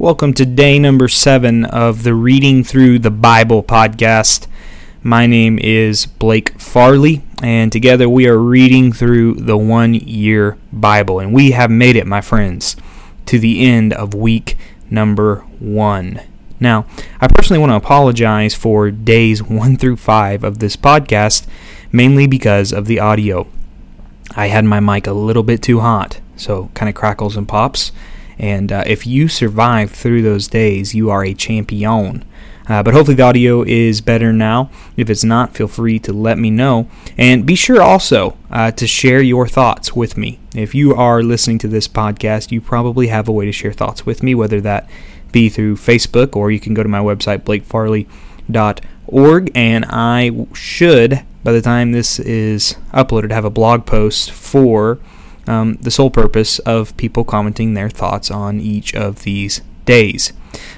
Welcome 0.00 0.32
to 0.34 0.46
day 0.46 0.78
number 0.78 1.08
seven 1.08 1.66
of 1.66 2.04
the 2.04 2.14
Reading 2.14 2.64
Through 2.64 3.00
the 3.00 3.10
Bible 3.10 3.62
podcast. 3.62 4.46
My 5.02 5.26
name 5.26 5.58
is 5.58 6.06
Blake 6.06 6.58
Farley, 6.58 7.20
and 7.42 7.70
together 7.70 8.08
we 8.08 8.26
are 8.26 8.38
reading 8.38 8.94
through 8.94 9.34
the 9.34 9.58
one 9.58 9.92
year 9.92 10.56
Bible. 10.72 11.20
And 11.20 11.34
we 11.34 11.50
have 11.50 11.70
made 11.70 11.96
it, 11.96 12.06
my 12.06 12.22
friends, 12.22 12.76
to 13.26 13.38
the 13.38 13.60
end 13.60 13.92
of 13.92 14.14
week 14.14 14.56
number 14.88 15.40
one. 15.58 16.22
Now, 16.58 16.86
I 17.20 17.28
personally 17.28 17.60
want 17.60 17.72
to 17.72 17.76
apologize 17.76 18.54
for 18.54 18.90
days 18.90 19.42
one 19.42 19.76
through 19.76 19.96
five 19.96 20.42
of 20.44 20.60
this 20.60 20.76
podcast, 20.76 21.46
mainly 21.92 22.26
because 22.26 22.72
of 22.72 22.86
the 22.86 23.00
audio. 23.00 23.46
I 24.34 24.46
had 24.46 24.64
my 24.64 24.80
mic 24.80 25.06
a 25.06 25.12
little 25.12 25.42
bit 25.42 25.62
too 25.62 25.80
hot, 25.80 26.20
so 26.36 26.70
kind 26.72 26.88
of 26.88 26.94
crackles 26.94 27.36
and 27.36 27.46
pops. 27.46 27.92
And 28.40 28.72
uh, 28.72 28.82
if 28.86 29.06
you 29.06 29.28
survive 29.28 29.92
through 29.92 30.22
those 30.22 30.48
days, 30.48 30.94
you 30.94 31.10
are 31.10 31.22
a 31.22 31.34
champion. 31.34 32.24
Uh, 32.66 32.82
but 32.82 32.94
hopefully 32.94 33.16
the 33.16 33.22
audio 33.22 33.62
is 33.62 34.00
better 34.00 34.32
now. 34.32 34.70
If 34.96 35.10
it's 35.10 35.24
not, 35.24 35.54
feel 35.54 35.68
free 35.68 35.98
to 36.00 36.12
let 36.12 36.38
me 36.38 36.50
know. 36.50 36.88
And 37.18 37.44
be 37.44 37.54
sure 37.54 37.82
also 37.82 38.38
uh, 38.50 38.70
to 38.72 38.86
share 38.86 39.20
your 39.20 39.46
thoughts 39.46 39.94
with 39.94 40.16
me. 40.16 40.38
If 40.54 40.74
you 40.74 40.94
are 40.94 41.22
listening 41.22 41.58
to 41.58 41.68
this 41.68 41.86
podcast, 41.86 42.50
you 42.50 42.62
probably 42.62 43.08
have 43.08 43.28
a 43.28 43.32
way 43.32 43.44
to 43.44 43.52
share 43.52 43.72
thoughts 43.72 44.06
with 44.06 44.22
me, 44.22 44.34
whether 44.34 44.60
that 44.62 44.88
be 45.32 45.50
through 45.50 45.76
Facebook 45.76 46.34
or 46.34 46.50
you 46.50 46.60
can 46.60 46.72
go 46.72 46.82
to 46.82 46.88
my 46.88 47.00
website, 47.00 47.40
blakefarley.org. 47.40 49.50
And 49.54 49.84
I 49.88 50.46
should, 50.54 51.24
by 51.44 51.52
the 51.52 51.60
time 51.60 51.92
this 51.92 52.18
is 52.20 52.76
uploaded, 52.94 53.32
have 53.32 53.44
a 53.44 53.50
blog 53.50 53.84
post 53.84 54.30
for 54.30 54.98
um, 55.46 55.74
the 55.80 55.90
sole 55.90 56.10
purpose 56.10 56.58
of 56.60 56.96
people 56.96 57.24
commenting 57.24 57.74
their 57.74 57.90
thoughts 57.90 58.30
on 58.30 58.60
each 58.60 58.94
of 58.94 59.22
these 59.22 59.62
days. 59.84 60.32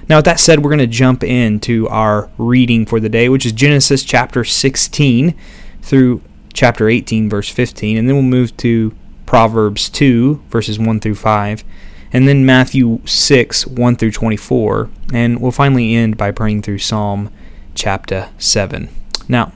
Now, 0.08 0.16
with 0.16 0.24
that 0.26 0.40
said, 0.40 0.62
we're 0.62 0.70
going 0.70 0.78
to 0.78 0.86
jump 0.86 1.22
into 1.22 1.88
our 1.88 2.30
reading 2.38 2.86
for 2.86 3.00
the 3.00 3.08
day, 3.08 3.28
which 3.28 3.46
is 3.46 3.52
Genesis 3.52 4.02
chapter 4.02 4.44
16 4.44 5.34
through 5.80 6.22
chapter 6.52 6.88
18, 6.88 7.28
verse 7.28 7.48
15, 7.48 7.96
and 7.96 8.08
then 8.08 8.14
we'll 8.14 8.22
move 8.22 8.56
to 8.58 8.94
Proverbs 9.26 9.88
2, 9.88 10.42
verses 10.48 10.78
1 10.78 11.00
through 11.00 11.14
5, 11.14 11.64
and 12.12 12.28
then 12.28 12.44
Matthew 12.44 13.00
6, 13.06 13.66
1 13.66 13.96
through 13.96 14.10
24, 14.10 14.90
and 15.12 15.40
we'll 15.40 15.50
finally 15.50 15.94
end 15.94 16.16
by 16.16 16.30
praying 16.30 16.62
through 16.62 16.78
Psalm 16.78 17.30
chapter 17.74 18.28
7. 18.38 18.90
Now, 19.28 19.52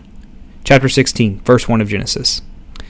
chapter 0.64 0.88
16, 0.88 1.40
verse 1.40 1.68
1 1.68 1.80
of 1.80 1.88
Genesis 1.88 2.40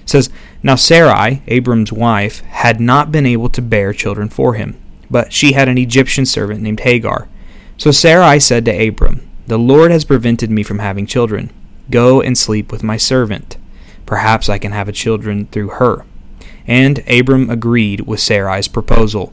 says, 0.07 0.31
Now 0.63 0.77
Sarai, 0.77 1.43
Abram's 1.49 1.93
wife, 1.93 2.41
had 2.41 2.81
not 2.81 3.13
been 3.13 3.27
able 3.27 3.51
to 3.51 3.61
bear 3.61 3.93
children 3.93 4.29
for 4.31 4.55
him, 4.55 4.81
but 5.11 5.33
she 5.33 5.53
had 5.53 5.69
an 5.69 5.77
Egyptian 5.77 6.25
servant 6.25 6.63
named 6.63 6.81
Hagar. 6.81 7.29
So 7.77 7.91
Sarai 7.91 8.41
said 8.41 8.65
to 8.65 8.89
Abram, 8.89 9.29
The 9.47 9.59
Lord 9.59 9.91
has 9.91 10.05
prevented 10.05 10.51
me 10.51 10.63
from 10.63 10.79
having 10.79 11.07
children. 11.07 11.51
Go 11.91 12.23
and 12.23 12.39
sleep 12.39 12.73
with 12.73 12.83
my 12.83 12.97
servant. 12.97 13.59
Perhaps 14.07 14.49
I 14.49 14.59
can 14.59 14.73
have 14.73 14.91
children 14.95 15.47
through 15.47 15.69
her. 15.71 16.05
And 16.67 17.05
Abram 17.09 17.51
agreed 17.51 18.03
with 18.03 18.21
Sarai's 18.21 18.69
proposal. 18.69 19.33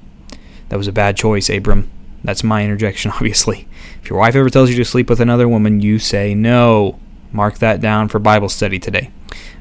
That 0.70 0.78
was 0.78 0.88
a 0.88 0.92
bad 0.92 1.16
choice, 1.18 1.50
Abram. 1.50 1.90
That's 2.24 2.44
my 2.44 2.64
interjection, 2.64 3.12
obviously. 3.16 3.68
If 4.02 4.10
your 4.10 4.20
wife 4.20 4.36
ever 4.36 4.50
tells 4.50 4.70
you 4.70 4.76
to 4.78 4.86
sleep 4.86 5.10
with 5.10 5.20
another 5.20 5.48
woman, 5.48 5.82
you 5.82 6.00
say 6.00 6.34
no. 6.34 7.00
Mark 7.32 7.58
that 7.60 7.82
down 7.82 8.10
for 8.10 8.20
Bible 8.20 8.50
study 8.50 8.80
today. 8.80 9.10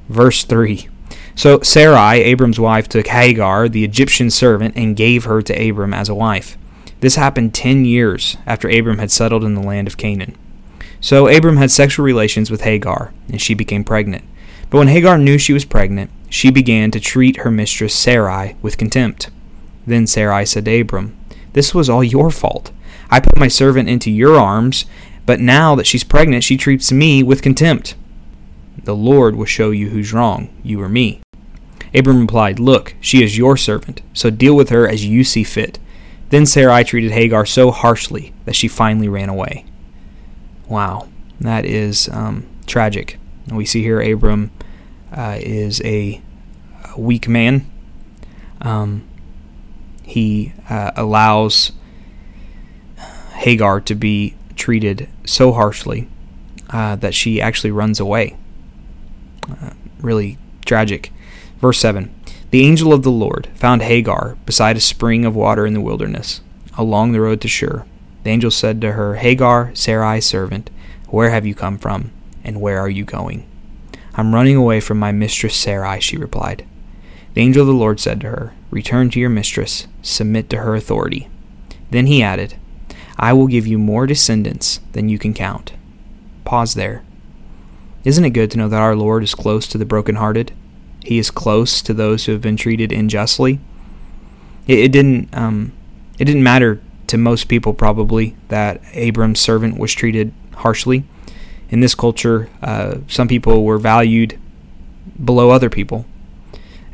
Verse 0.09 0.45
3 0.45 0.89
so 1.35 1.61
Sarai, 1.61 2.23
Abram's 2.23 2.61
wife, 2.61 2.89
took 2.89 3.07
Hagar, 3.07 3.69
the 3.69 3.85
Egyptian 3.85 4.31
servant, 4.31 4.77
and 4.77 4.97
gave 4.97 5.25
her 5.25 5.43
to 5.43 5.69
Abram 5.69 5.95
as 5.95 6.09
a 6.09 6.15
wife. 6.15 6.57
This 7.01 7.17
happened 7.17 7.55
ten 7.55 7.85
years 7.85 8.37
after 8.47 8.69
Abram 8.69 8.99
had 8.99 9.11
settled 9.11 9.45
in 9.45 9.55
the 9.55 9.63
land 9.63 9.89
of 9.89 9.97
Canaan. 9.97 10.37
So 11.01 11.27
Abram 11.27 11.57
had 11.57 11.71
sexual 11.71 12.05
relations 12.05 12.51
with 12.51 12.61
Hagar, 12.61 13.13
and 13.29 13.41
she 13.41 13.55
became 13.55 13.83
pregnant. 13.83 14.25
But 14.71 14.79
when 14.79 14.89
Hagar 14.89 15.19
knew 15.19 15.37
she 15.37 15.53
was 15.53 15.65
pregnant, 15.65 16.11
she 16.31 16.51
began 16.51 16.91
to 16.93 17.01
treat 17.01 17.39
her 17.39 17.51
mistress 17.51 17.95
Sarai 17.95 18.57
with 18.63 18.79
contempt. 18.79 19.29
Then 19.87 20.07
Sarai 20.07 20.47
said 20.47 20.65
to 20.67 20.81
Abram, 20.81 21.17
This 21.55 21.75
was 21.75 21.91
all 21.91 22.05
your 22.05 22.31
fault. 22.31 22.71
I 23.11 23.21
put 23.21 23.39
my 23.39 23.49
servant 23.49 23.89
into 23.89 24.11
your 24.11 24.39
arms, 24.39 24.87
but 25.27 25.41
now 25.41 25.75
that 25.75 25.87
she's 25.87 26.05
pregnant, 26.05 26.45
she 26.45 26.57
treats 26.57 26.93
me 26.93 27.23
with 27.23 27.43
contempt. 27.43 27.97
The 28.85 28.97
Lord 28.97 29.37
will 29.37 29.47
show 29.47 29.71
you 29.71 29.91
who's 29.91 30.13
wrong, 30.13 30.49
you 30.63 30.81
or 30.81 30.89
me. 30.89 31.21
Abram 31.95 32.21
replied, 32.21 32.59
Look, 32.59 32.95
she 33.01 33.23
is 33.23 33.39
your 33.39 33.57
servant, 33.57 34.03
so 34.13 34.31
deal 34.31 34.57
with 34.57 34.71
her 34.71 34.89
as 34.89 35.05
you 35.05 35.25
see 35.25 35.45
fit. 35.45 35.79
Then 36.31 36.47
Sarai 36.47 36.83
treated 36.83 37.13
Hagar 37.13 37.45
so 37.45 37.71
harshly 37.71 38.33
that 38.47 38.57
she 38.57 38.67
finally 38.67 39.09
ran 39.09 39.29
away. 39.29 39.67
Wow, 40.67 41.09
that 41.41 41.67
is 41.67 42.09
um, 42.09 42.47
tragic. 42.67 43.19
We 43.49 43.67
see 43.67 43.83
here 43.83 44.01
Abram 44.01 44.51
uh, 45.13 45.37
is 45.39 45.83
a, 45.85 46.23
a, 46.95 46.99
weak 46.99 47.29
man. 47.29 47.71
Um, 48.63 49.07
he 50.03 50.55
uh, 50.71 50.93
allows 50.97 51.73
Hagar 53.35 53.81
to 53.83 53.95
be 53.95 54.35
treated 54.57 55.09
so 55.25 55.53
harshly 55.53 56.09
uh, 56.71 56.97
that 56.97 57.15
she 57.15 57.43
actually 57.43 57.73
runs 57.73 58.01
away. 58.01 58.37
Uh, 59.51 59.71
really 60.01 60.39
tragic. 60.65 61.13
Verse 61.61 61.79
7 61.79 62.13
The 62.51 62.65
angel 62.65 62.93
of 62.93 63.03
the 63.03 63.11
Lord 63.11 63.49
found 63.55 63.83
Hagar 63.83 64.37
beside 64.47 64.77
a 64.77 64.81
spring 64.81 65.25
of 65.25 65.37
water 65.37 65.67
in 65.67 65.75
the 65.75 65.81
wilderness, 65.81 66.41
along 66.77 67.13
the 67.13 67.21
road 67.21 67.41
to 67.43 67.49
Shur. 67.49 67.85
The 68.25 68.31
angel 68.31 68.51
said 68.51 68.81
to 68.81 68.93
her, 68.93 69.17
Hagar, 69.17 69.73
Sarai's 69.75 70.27
servant, 70.27 70.71
where 71.09 71.31
have 71.31 71.45
you 71.45 71.55
come 71.55 71.79
from, 71.79 72.13
and 72.45 72.61
where 72.61 72.79
are 72.79 72.91
you 72.91 73.05
going? 73.05 73.47
I'm 74.15 74.35
running 74.35 74.57
away 74.57 74.81
from 74.81 74.99
my 74.99 75.13
mistress 75.13 75.57
Sarai, 75.57 76.01
she 76.01 76.17
replied. 76.17 76.67
The 77.35 77.41
angel 77.41 77.63
of 77.63 77.69
the 77.69 77.73
Lord 77.73 77.99
said 77.99 78.21
to 78.21 78.29
her, 78.29 78.55
Return 78.71 79.11
to 79.11 79.21
your 79.21 79.31
mistress, 79.31 79.87
submit 80.03 80.51
to 80.51 80.59
her 80.59 80.75
authority. 80.75 81.29
Then 81.91 82.07
he 82.07 82.23
added, 82.23 82.55
I 83.19 83.33
will 83.33 83.47
give 83.47 83.67
you 83.67 83.79
more 83.79 84.07
descendants 84.07 84.81
than 84.93 85.09
you 85.09 85.19
can 85.19 85.35
count. 85.35 85.73
Pause 86.45 86.75
there. 86.75 87.03
Isn't 88.05 88.25
it 88.25 88.31
good 88.31 88.51
to 88.51 88.59
know 88.59 88.69
that 88.69 88.81
our 88.81 88.97
Lord 88.97 89.23
is 89.23 89.35
close 89.35 89.67
to 89.69 89.79
the 89.79 89.85
brokenhearted? 89.85 90.53
He 91.05 91.19
is 91.19 91.31
close 91.31 91.83
to 91.83 91.95
those 91.95 92.25
who 92.25 92.33
have 92.33 92.41
been 92.41 92.57
treated 92.57 92.93
unjustly. 92.93 93.61
It, 94.67 94.79
it 94.79 94.93
didn't 94.93 95.29
um, 95.37 95.73
it 96.19 96.25
didn't 96.25 96.43
matter 96.43 96.81
to 97.09 97.19
most 97.19 97.49
people 97.49 97.75
probably 97.75 98.37
that 98.49 98.81
Abram's 98.93 99.41
servant 99.41 99.79
was 99.79 99.93
treated 99.93 100.33
harshly. 100.57 101.05
In 101.69 101.81
this 101.81 101.95
culture, 101.95 102.49
uh, 102.63 102.99
some 103.09 103.29
people 103.29 103.65
were 103.65 103.79
valued 103.79 104.39
below 105.23 105.51
other 105.51 105.71
people. 105.71 106.07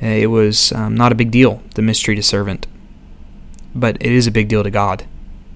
It 0.00 0.30
was 0.30 0.72
um, 0.72 0.94
not 0.94 1.10
a 1.10 1.16
big 1.16 1.30
deal 1.30 1.62
to 1.74 1.82
mistreat 1.82 2.18
a 2.18 2.22
servant, 2.22 2.66
but 3.74 3.96
it 4.00 4.12
is 4.12 4.26
a 4.26 4.30
big 4.30 4.48
deal 4.48 4.62
to 4.62 4.70
God. 4.70 5.04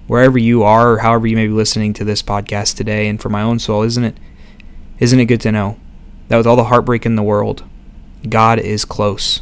Wherever 0.07 0.37
you 0.37 0.63
are, 0.63 0.93
or 0.93 0.97
however 0.99 1.27
you 1.27 1.37
may 1.37 1.47
be 1.47 1.53
listening 1.53 1.93
to 1.93 2.03
this 2.03 2.21
podcast 2.21 2.75
today, 2.75 3.07
and 3.07 3.21
for 3.21 3.29
my 3.29 3.41
own 3.41 3.59
soul, 3.59 3.83
isn't 3.83 4.03
it 4.03 4.17
isn't 4.99 5.19
it 5.19 5.25
good 5.25 5.41
to 5.41 5.51
know 5.51 5.79
that 6.27 6.37
with 6.37 6.47
all 6.47 6.55
the 6.55 6.65
heartbreak 6.65 7.05
in 7.05 7.15
the 7.15 7.23
world, 7.23 7.63
God 8.27 8.59
is 8.59 8.85
close? 8.85 9.41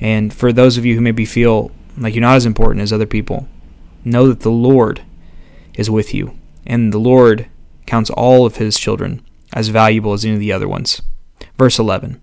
And 0.00 0.32
for 0.32 0.52
those 0.52 0.76
of 0.76 0.84
you 0.84 0.94
who 0.94 1.00
maybe 1.00 1.24
feel 1.24 1.70
like 1.96 2.14
you're 2.14 2.22
not 2.22 2.36
as 2.36 2.46
important 2.46 2.82
as 2.82 2.92
other 2.92 3.06
people, 3.06 3.48
know 4.04 4.28
that 4.28 4.40
the 4.40 4.50
Lord 4.50 5.02
is 5.74 5.90
with 5.90 6.14
you, 6.14 6.38
and 6.66 6.92
the 6.92 6.98
Lord 6.98 7.48
counts 7.86 8.10
all 8.10 8.46
of 8.46 8.56
his 8.56 8.78
children 8.78 9.24
as 9.52 9.68
valuable 9.68 10.12
as 10.12 10.24
any 10.24 10.34
of 10.34 10.40
the 10.40 10.52
other 10.52 10.68
ones. 10.68 11.02
Verse 11.58 11.78
11 11.78 12.20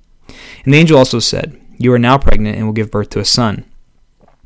And 0.65 0.73
the 0.73 0.77
angel 0.77 0.97
also 0.97 1.19
said, 1.19 1.59
You 1.77 1.93
are 1.93 1.99
now 1.99 2.17
pregnant 2.17 2.57
and 2.57 2.65
will 2.65 2.73
give 2.73 2.91
birth 2.91 3.09
to 3.11 3.19
a 3.19 3.25
son. 3.25 3.65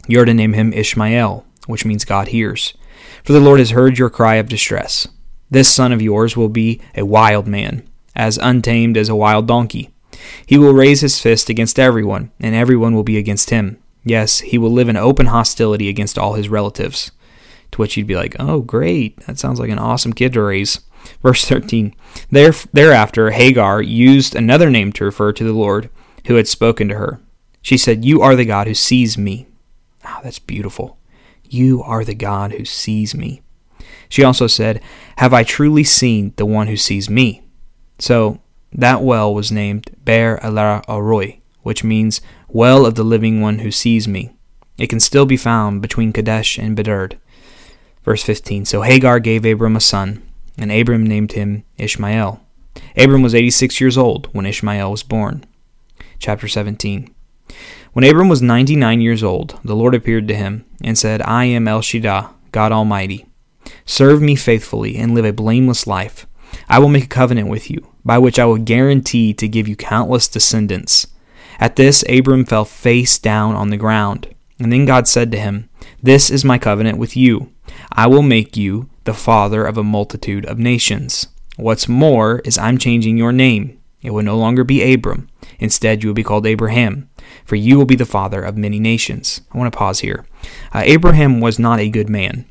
You 0.07 0.21
are 0.21 0.25
to 0.25 0.33
name 0.33 0.53
him 0.53 0.73
Ishmael, 0.73 1.45
which 1.65 1.85
means 1.85 2.05
God 2.05 2.29
hears. 2.29 2.73
For 3.23 3.33
the 3.33 3.39
Lord 3.41 3.59
has 3.59 3.71
heard 3.71 3.97
your 3.97 4.09
cry 4.09 4.35
of 4.35 4.47
distress. 4.47 5.07
This 5.49 5.73
son 5.73 5.91
of 5.91 6.01
yours 6.01 6.37
will 6.37 6.49
be 6.49 6.81
a 6.95 7.05
wild 7.05 7.47
man 7.47 7.87
as 8.17 8.37
untamed 8.37 8.97
as 8.97 9.07
a 9.07 9.15
wild 9.15 9.47
donkey. 9.47 9.91
He 10.45 10.57
will 10.57 10.73
raise 10.73 11.01
his 11.01 11.19
fist 11.19 11.49
against 11.49 11.79
everyone, 11.79 12.31
and 12.39 12.53
everyone 12.53 12.93
will 12.93 13.03
be 13.03 13.17
against 13.17 13.51
him. 13.51 13.77
Yes, 14.03 14.39
he 14.39 14.57
will 14.57 14.71
live 14.71 14.89
in 14.89 14.97
open 14.97 15.27
hostility 15.27 15.87
against 15.87 16.17
all 16.17 16.33
his 16.33 16.49
relatives. 16.49 17.11
To 17.71 17.77
which 17.77 17.95
you'd 17.95 18.07
be 18.07 18.15
like, 18.15 18.35
oh, 18.39 18.61
great, 18.61 19.19
that 19.27 19.37
sounds 19.37 19.59
like 19.59 19.69
an 19.69 19.79
awesome 19.79 20.13
kid 20.13 20.33
to 20.33 20.41
raise. 20.41 20.79
Verse 21.21 21.45
13 21.45 21.93
there, 22.31 22.51
Thereafter, 22.73 23.31
Hagar 23.31 23.81
used 23.81 24.35
another 24.35 24.69
name 24.69 24.91
to 24.93 25.05
refer 25.05 25.31
to 25.31 25.43
the 25.43 25.53
Lord 25.53 25.89
who 26.25 26.35
had 26.35 26.47
spoken 26.47 26.89
to 26.89 26.95
her. 26.95 27.21
She 27.61 27.77
said, 27.77 28.03
You 28.03 28.21
are 28.21 28.35
the 28.35 28.45
God 28.45 28.67
who 28.67 28.73
sees 28.73 29.17
me. 29.17 29.47
Oh, 30.05 30.19
that's 30.23 30.39
beautiful. 30.39 30.97
You 31.43 31.83
are 31.83 32.03
the 32.03 32.15
God 32.15 32.53
who 32.53 32.65
sees 32.65 33.13
me. 33.13 33.41
She 34.09 34.23
also 34.23 34.47
said, 34.47 34.81
Have 35.17 35.33
I 35.33 35.43
truly 35.43 35.83
seen 35.83 36.33
the 36.37 36.45
one 36.45 36.67
who 36.67 36.77
sees 36.77 37.09
me? 37.09 37.46
So 37.99 38.39
that 38.71 39.01
well 39.01 39.33
was 39.33 39.51
named 39.51 39.89
Beer-lahai-roi, 40.03 41.39
which 41.63 41.83
means 41.83 42.21
well 42.47 42.85
of 42.85 42.95
the 42.95 43.03
living 43.03 43.41
one 43.41 43.59
who 43.59 43.71
sees 43.71 44.07
me. 44.07 44.31
It 44.77 44.87
can 44.87 44.99
still 44.99 45.25
be 45.25 45.37
found 45.37 45.81
between 45.81 46.13
Kadesh 46.13 46.57
and 46.57 46.77
Bered. 46.77 47.17
Verse 48.03 48.23
15 48.23 48.65
So 48.65 48.83
Hagar 48.83 49.19
gave 49.19 49.45
Abram 49.45 49.75
a 49.75 49.81
son, 49.81 50.21
and 50.57 50.71
Abram 50.71 51.05
named 51.05 51.33
him 51.33 51.63
Ishmael. 51.77 52.41
Abram 52.95 53.21
was 53.21 53.35
86 53.35 53.81
years 53.81 53.97
old 53.97 54.27
when 54.33 54.45
Ishmael 54.45 54.91
was 54.91 55.03
born. 55.03 55.45
Chapter 56.19 56.47
17 56.47 57.13
When 57.93 58.05
Abram 58.05 58.29
was 58.29 58.41
99 58.41 59.01
years 59.01 59.23
old, 59.23 59.59
the 59.63 59.75
Lord 59.75 59.95
appeared 59.95 60.27
to 60.27 60.35
him 60.35 60.65
and 60.83 60.97
said, 60.97 61.21
I 61.23 61.45
am 61.45 61.67
El 61.67 61.81
Shaddai, 61.81 62.29
God 62.51 62.71
Almighty. 62.71 63.25
Serve 63.85 64.21
me 64.21 64.35
faithfully 64.35 64.95
and 64.97 65.13
live 65.13 65.25
a 65.25 65.33
blameless 65.33 65.87
life. 65.87 66.27
I 66.69 66.79
will 66.79 66.89
make 66.89 67.05
a 67.05 67.07
covenant 67.07 67.49
with 67.49 67.69
you, 67.69 67.87
by 68.03 68.17
which 68.17 68.39
I 68.39 68.45
will 68.45 68.57
guarantee 68.57 69.33
to 69.33 69.47
give 69.47 69.67
you 69.67 69.75
countless 69.75 70.27
descendants. 70.27 71.07
At 71.59 71.75
this, 71.75 72.03
Abram 72.07 72.45
fell 72.45 72.65
face 72.65 73.17
down 73.17 73.55
on 73.55 73.69
the 73.69 73.77
ground. 73.77 74.33
And 74.59 74.71
then 74.71 74.85
God 74.85 75.07
said 75.07 75.31
to 75.31 75.39
him, 75.39 75.69
This 76.01 76.29
is 76.29 76.45
my 76.45 76.57
covenant 76.57 76.97
with 76.97 77.15
you. 77.15 77.51
I 77.91 78.07
will 78.07 78.21
make 78.21 78.57
you 78.57 78.89
the 79.03 79.13
father 79.13 79.65
of 79.65 79.77
a 79.77 79.83
multitude 79.83 80.45
of 80.45 80.57
nations. 80.59 81.27
What's 81.57 81.87
more 81.87 82.39
is 82.39 82.57
I'm 82.57 82.77
changing 82.77 83.17
your 83.17 83.31
name. 83.31 83.79
It 84.01 84.11
will 84.11 84.23
no 84.23 84.37
longer 84.37 84.63
be 84.63 84.93
Abram. 84.93 85.29
Instead, 85.59 86.03
you 86.03 86.09
will 86.09 86.13
be 86.13 86.23
called 86.23 86.45
Abraham, 86.45 87.09
for 87.45 87.55
you 87.55 87.77
will 87.77 87.85
be 87.85 87.95
the 87.95 88.05
father 88.05 88.43
of 88.43 88.55
many 88.55 88.79
nations. 88.79 89.41
I 89.51 89.57
want 89.57 89.71
to 89.71 89.77
pause 89.77 89.99
here. 89.99 90.25
Uh, 90.73 90.83
Abraham 90.85 91.39
was 91.41 91.57
not 91.57 91.79
a 91.79 91.89
good 91.89 92.09
man. 92.09 92.45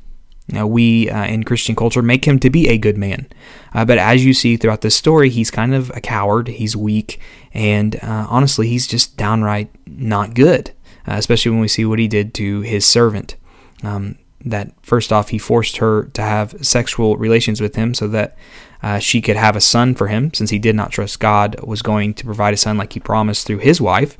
Now, 0.49 0.67
we 0.67 1.11
uh, 1.11 1.25
in 1.25 1.43
Christian 1.43 1.75
culture 1.75 2.03
make 2.03 2.25
him 2.25 2.39
to 2.41 2.51
be 2.51 2.69
a 2.69 2.79
good 2.79 2.97
man. 2.97 3.27
Uh, 3.75 3.85
but 3.85 3.99
as 3.99 4.25
you 4.25 4.33
see 4.33 4.57
throughout 4.57 4.81
this 4.81 4.95
story, 4.95 5.29
he's 5.29 5.51
kind 5.51 5.75
of 5.75 5.91
a 5.91 6.01
coward, 6.01 6.49
he's 6.49 6.77
weak, 6.77 7.21
and 7.53 7.97
uh, 7.97 8.27
honestly, 8.31 8.69
he's 8.69 8.87
just 8.87 9.17
downright 9.17 9.71
not 9.87 10.35
good, 10.35 10.71
uh, 11.09 11.15
especially 11.15 11.51
when 11.51 11.61
we 11.61 11.69
see 11.69 11.85
what 11.85 11.99
he 11.99 12.07
did 12.07 12.33
to 12.35 12.61
his 12.61 12.87
servant. 12.87 13.35
Um, 13.83 14.19
that 14.45 14.73
first 14.83 15.13
off, 15.13 15.31
he 15.31 15.39
forced 15.39 15.79
her 15.79 16.05
to 16.15 16.23
have 16.23 16.55
sexual 16.65 17.17
relations 17.17 17.61
with 17.61 17.75
him 17.75 17.93
so 17.95 18.07
that 18.09 18.37
uh, 18.83 19.01
she 19.01 19.21
could 19.21 19.37
have 19.37 19.57
a 19.57 19.61
son 19.61 19.95
for 19.97 20.07
him, 20.07 20.33
since 20.33 20.51
he 20.51 20.61
did 20.61 20.77
not 20.77 20.93
trust 20.93 21.19
God 21.19 21.61
was 21.65 21.83
going 21.83 22.15
to 22.15 22.25
provide 22.25 22.55
a 22.55 22.57
son 22.57 22.79
like 22.79 22.93
he 22.93 23.01
promised 23.01 23.47
through 23.47 23.59
his 23.59 23.81
wife. 23.81 24.17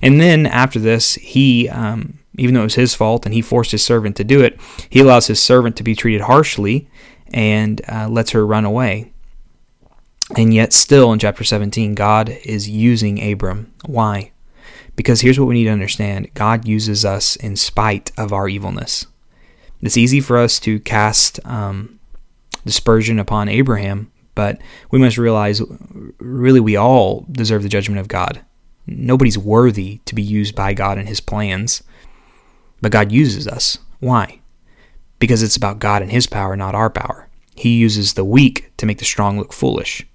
And 0.00 0.20
then 0.20 0.46
after 0.46 0.80
this, 0.80 1.14
he 1.14 1.68
um, 1.68 2.18
even 2.38 2.54
though 2.54 2.60
it 2.60 2.64
was 2.64 2.74
his 2.74 2.94
fault 2.94 3.24
and 3.24 3.34
he 3.34 3.42
forced 3.42 3.72
his 3.72 3.84
servant 3.84 4.16
to 4.16 4.24
do 4.24 4.42
it, 4.42 4.58
he 4.88 5.00
allows 5.00 5.26
his 5.26 5.40
servant 5.40 5.76
to 5.76 5.82
be 5.82 5.94
treated 5.94 6.22
harshly 6.22 6.88
and 7.32 7.80
uh, 7.90 8.08
lets 8.08 8.30
her 8.30 8.46
run 8.46 8.64
away. 8.64 9.12
And 10.36 10.54
yet, 10.54 10.72
still 10.72 11.12
in 11.12 11.18
chapter 11.18 11.44
17, 11.44 11.94
God 11.94 12.30
is 12.44 12.68
using 12.68 13.22
Abram. 13.22 13.72
Why? 13.84 14.32
Because 14.96 15.20
here's 15.20 15.38
what 15.38 15.46
we 15.46 15.54
need 15.54 15.64
to 15.64 15.70
understand 15.70 16.32
God 16.34 16.66
uses 16.66 17.04
us 17.04 17.36
in 17.36 17.56
spite 17.56 18.12
of 18.16 18.32
our 18.32 18.48
evilness. 18.48 19.06
It's 19.82 19.96
easy 19.96 20.20
for 20.20 20.38
us 20.38 20.60
to 20.60 20.80
cast 20.80 21.44
um, 21.44 21.98
dispersion 22.64 23.18
upon 23.18 23.48
Abraham, 23.48 24.12
but 24.34 24.60
we 24.90 24.98
must 24.98 25.18
realize 25.18 25.60
really 26.18 26.60
we 26.60 26.76
all 26.76 27.26
deserve 27.30 27.62
the 27.62 27.68
judgment 27.68 28.00
of 28.00 28.08
God. 28.08 28.42
Nobody's 28.86 29.38
worthy 29.38 30.00
to 30.04 30.14
be 30.14 30.22
used 30.22 30.54
by 30.54 30.72
God 30.72 30.98
in 30.98 31.06
his 31.06 31.20
plans. 31.20 31.82
But 32.82 32.92
God 32.92 33.10
uses 33.10 33.48
us. 33.48 33.78
Why? 34.00 34.40
Because 35.18 35.42
it's 35.42 35.56
about 35.56 35.78
God 35.78 36.02
and 36.02 36.10
His 36.10 36.26
power, 36.26 36.56
not 36.56 36.74
our 36.74 36.90
power. 36.90 37.28
He 37.54 37.78
uses 37.78 38.12
the 38.12 38.24
weak 38.24 38.72
to 38.76 38.86
make 38.86 38.98
the 38.98 39.04
strong 39.04 39.38
look 39.38 39.52
foolish. 39.52 40.06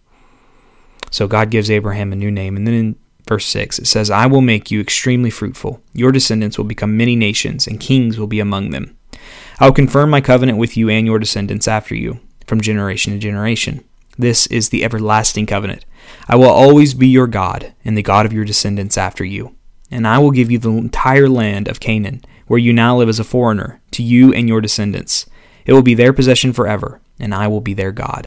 So 1.10 1.28
God 1.28 1.50
gives 1.50 1.72
Abraham 1.72 2.12
a 2.12 2.18
new 2.18 2.30
name. 2.30 2.58
And 2.58 2.68
then 2.68 2.74
in 2.74 2.96
verse 3.28 3.46
6, 3.46 3.80
it 3.80 3.88
says, 3.88 4.12
I 4.12 4.26
will 4.26 4.42
make 4.42 4.70
you 4.70 4.82
extremely 4.82 5.30
fruitful. 5.30 5.82
Your 5.94 6.12
descendants 6.12 6.58
will 6.58 6.66
become 6.66 6.98
many 6.98 7.16
nations, 7.16 7.68
and 7.68 7.80
kings 7.80 8.20
will 8.20 8.28
be 8.28 8.42
among 8.42 8.72
them. 8.72 8.98
I 9.60 9.66
will 9.66 9.74
confirm 9.74 10.10
my 10.10 10.22
covenant 10.22 10.58
with 10.58 10.76
you 10.76 10.90
and 10.90 11.08
your 11.08 11.20
descendants 11.20 11.68
after 11.68 11.96
you, 11.96 12.20
from 12.46 12.62
generation 12.62 13.14
to 13.14 13.20
generation. 13.20 13.84
This 14.18 14.48
is 14.48 14.70
the 14.70 14.84
everlasting 14.84 15.46
covenant. 15.46 15.86
I 16.28 16.36
will 16.36 16.50
always 16.50 16.94
be 16.94 17.08
your 17.08 17.28
God, 17.28 17.74
and 17.86 17.98
the 17.98 18.04
God 18.04 18.26
of 18.26 18.34
your 18.34 18.46
descendants 18.46 18.98
after 18.98 19.24
you. 19.24 19.56
And 19.90 20.06
I 20.06 20.20
will 20.20 20.32
give 20.32 20.52
you 20.52 20.58
the 20.58 20.72
entire 20.72 21.30
land 21.30 21.68
of 21.68 21.80
Canaan 21.80 22.24
where 22.48 22.60
you 22.60 22.74
now 22.74 22.98
live 22.98 23.10
as 23.10 23.20
a 23.20 23.24
foreigner, 23.24 23.82
to 23.92 24.04
you 24.04 24.34
and 24.34 24.48
your 24.48 24.62
descendants. 24.62 25.26
It 25.66 25.74
will 25.74 25.82
be 25.82 25.94
their 25.94 26.14
possession 26.14 26.54
forever, 26.54 27.02
and 27.20 27.34
I 27.34 27.48
will 27.48 27.62
be 27.62 27.74
their 27.74 27.92
God. 27.92 28.26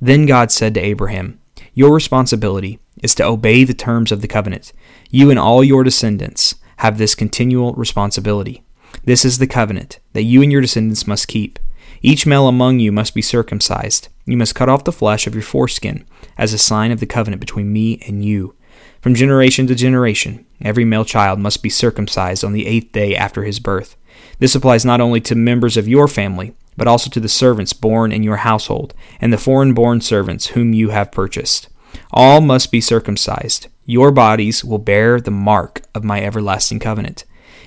Then 0.00 0.26
God 0.26 0.50
said 0.50 0.74
to 0.74 0.80
Abraham, 0.80 1.40
Your 1.74 1.94
responsibility 1.94 2.78
is 3.02 3.14
to 3.16 3.24
obey 3.24 3.64
the 3.64 3.74
terms 3.74 4.12
of 4.12 4.20
the 4.20 4.28
covenant. 4.28 4.72
You 5.10 5.30
and 5.30 5.38
all 5.38 5.64
your 5.64 5.84
descendants 5.84 6.54
have 6.78 6.98
this 6.98 7.14
continual 7.14 7.72
responsibility. 7.74 8.64
This 9.04 9.24
is 9.24 9.38
the 9.38 9.46
covenant 9.46 9.98
that 10.12 10.24
you 10.24 10.42
and 10.42 10.52
your 10.52 10.60
descendants 10.60 11.06
must 11.06 11.28
keep. 11.28 11.58
Each 12.02 12.26
male 12.26 12.48
among 12.48 12.80
you 12.80 12.90
must 12.90 13.14
be 13.14 13.22
circumcised. 13.22 14.08
You 14.26 14.36
must 14.36 14.54
cut 14.54 14.68
off 14.68 14.84
the 14.84 14.92
flesh 14.92 15.26
of 15.26 15.34
your 15.34 15.42
foreskin 15.42 16.04
as 16.36 16.52
a 16.52 16.58
sign 16.58 16.90
of 16.90 17.00
the 17.00 17.06
covenant 17.06 17.40
between 17.40 17.72
me 17.72 18.00
and 18.06 18.24
you. 18.24 18.54
From 19.00 19.14
generation 19.14 19.66
to 19.66 19.74
generation, 19.74 20.46
every 20.60 20.84
male 20.84 21.04
child 21.04 21.38
must 21.38 21.62
be 21.62 21.68
circumcised 21.68 22.44
on 22.44 22.52
the 22.52 22.66
eighth 22.66 22.92
day 22.92 23.16
after 23.16 23.42
his 23.42 23.58
birth. 23.58 23.96
This 24.38 24.54
applies 24.54 24.84
not 24.84 25.00
only 25.00 25.20
to 25.22 25.34
members 25.34 25.76
of 25.76 25.88
your 25.88 26.08
family, 26.08 26.54
but 26.76 26.88
also 26.88 27.10
to 27.10 27.20
the 27.20 27.28
servants 27.28 27.72
born 27.72 28.12
in 28.12 28.22
your 28.22 28.36
household, 28.36 28.94
and 29.20 29.32
the 29.32 29.38
foreign 29.38 29.74
born 29.74 30.00
servants 30.00 30.48
whom 30.48 30.72
you 30.72 30.90
have 30.90 31.12
purchased. 31.12 31.68
All 32.12 32.40
must 32.40 32.70
be 32.70 32.80
circumcised. 32.80 33.68
Your 33.84 34.10
bodies 34.10 34.64
will 34.64 34.78
bear 34.78 35.20
the 35.20 35.30
mark 35.30 35.82
of 35.94 36.04
my 36.04 36.22
everlasting 36.22 36.78
covenant. 36.78 37.24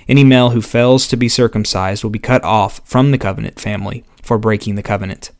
Any 0.08 0.24
male 0.24 0.50
who 0.50 0.62
fails 0.62 1.06
to 1.08 1.16
be 1.16 1.28
circumcised 1.28 2.02
will 2.02 2.10
be 2.10 2.18
cut 2.18 2.42
off 2.44 2.80
from 2.84 3.10
the 3.10 3.18
covenant 3.18 3.60
family 3.60 4.04
for 4.22 4.38
breaking 4.38 4.76
the 4.76 4.82
covenant. 4.82 5.30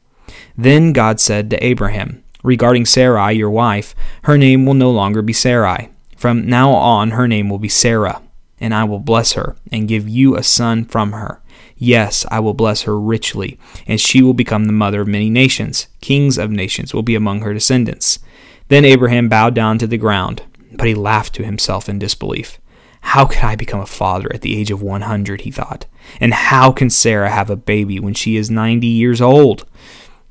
Then 0.57 0.93
God 0.93 1.21
said 1.21 1.51
to 1.51 1.65
Abraham, 1.65 2.23
Regarding 2.47 2.87
Sarai, 2.87 3.33
your 3.33 3.51
wife, 3.51 3.93
her 4.23 4.39
name 4.39 4.67
will 4.67 4.75
no 4.75 4.93
longer 4.93 5.21
be 5.21 5.33
Sarai. 5.33 5.89
From 6.17 6.47
now 6.47 6.71
on, 6.71 7.11
her 7.11 7.27
name 7.27 7.51
will 7.51 7.59
be 7.59 7.69
Sarah, 7.69 8.23
and 8.61 8.73
I 8.73 8.85
will 8.85 9.01
bless 9.01 9.33
her 9.33 9.57
and 9.73 9.89
give 9.89 10.09
you 10.09 10.37
a 10.37 10.45
son 10.45 10.85
from 10.85 11.11
her. 11.11 11.43
Yes, 11.77 12.25
I 12.31 12.39
will 12.39 12.55
bless 12.55 12.83
her 12.83 13.01
richly, 13.01 13.59
and 13.85 14.01
she 14.01 14.23
will 14.23 14.33
become 14.33 14.67
the 14.67 14.73
mother 14.73 15.01
of 15.01 15.09
many 15.09 15.29
nations. 15.29 15.89
Kings 16.01 16.39
of 16.39 16.53
nations 16.53 16.95
will 16.95 17.03
be 17.03 17.17
among 17.17 17.41
her 17.41 17.53
descendants. 17.53 18.21
Then 18.69 18.85
Abraham 18.85 19.29
bowed 19.29 19.57
down 19.57 19.79
to 19.79 19.89
the 19.89 19.99
ground, 19.99 20.45
but 20.71 20.87
he 20.87 20.95
laughed 20.95 21.35
to 21.35 21.45
himself 21.45 21.89
in 21.89 21.99
disbelief. 21.99 22.61
How 23.01 23.25
could 23.25 23.43
I 23.43 23.57
become 23.57 23.81
a 23.81 23.87
father 23.87 24.33
at 24.33 24.43
the 24.43 24.57
age 24.57 24.71
of 24.71 24.81
100? 24.81 25.41
he 25.41 25.51
thought. 25.51 25.87
And 26.21 26.33
how 26.33 26.71
can 26.71 26.91
Sarah 26.91 27.31
have 27.31 27.51
a 27.51 27.57
baby 27.57 27.99
when 27.99 28.15
she 28.15 28.37
is 28.37 28.53
90 28.53 28.87
years 28.87 29.21
old? 29.21 29.67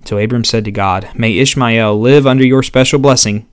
So 0.06 0.18
Abram 0.18 0.44
said 0.44 0.66
to 0.66 0.72
God, 0.72 1.10
May 1.16 1.38
Ishmael 1.40 2.00
live 2.00 2.28
under 2.28 2.46
your 2.46 2.64
special 2.64 3.00
blessing. 3.00 3.48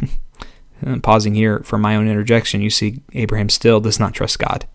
Pausing 1.02 1.34
here 1.34 1.60
for 1.60 1.78
my 1.78 1.94
own 1.94 2.08
interjection, 2.08 2.62
you 2.62 2.70
see 2.70 3.02
Abraham 3.12 3.50
still 3.50 3.80
does 3.80 4.00
not 4.00 4.14
trust 4.14 4.38
God. 4.38 4.66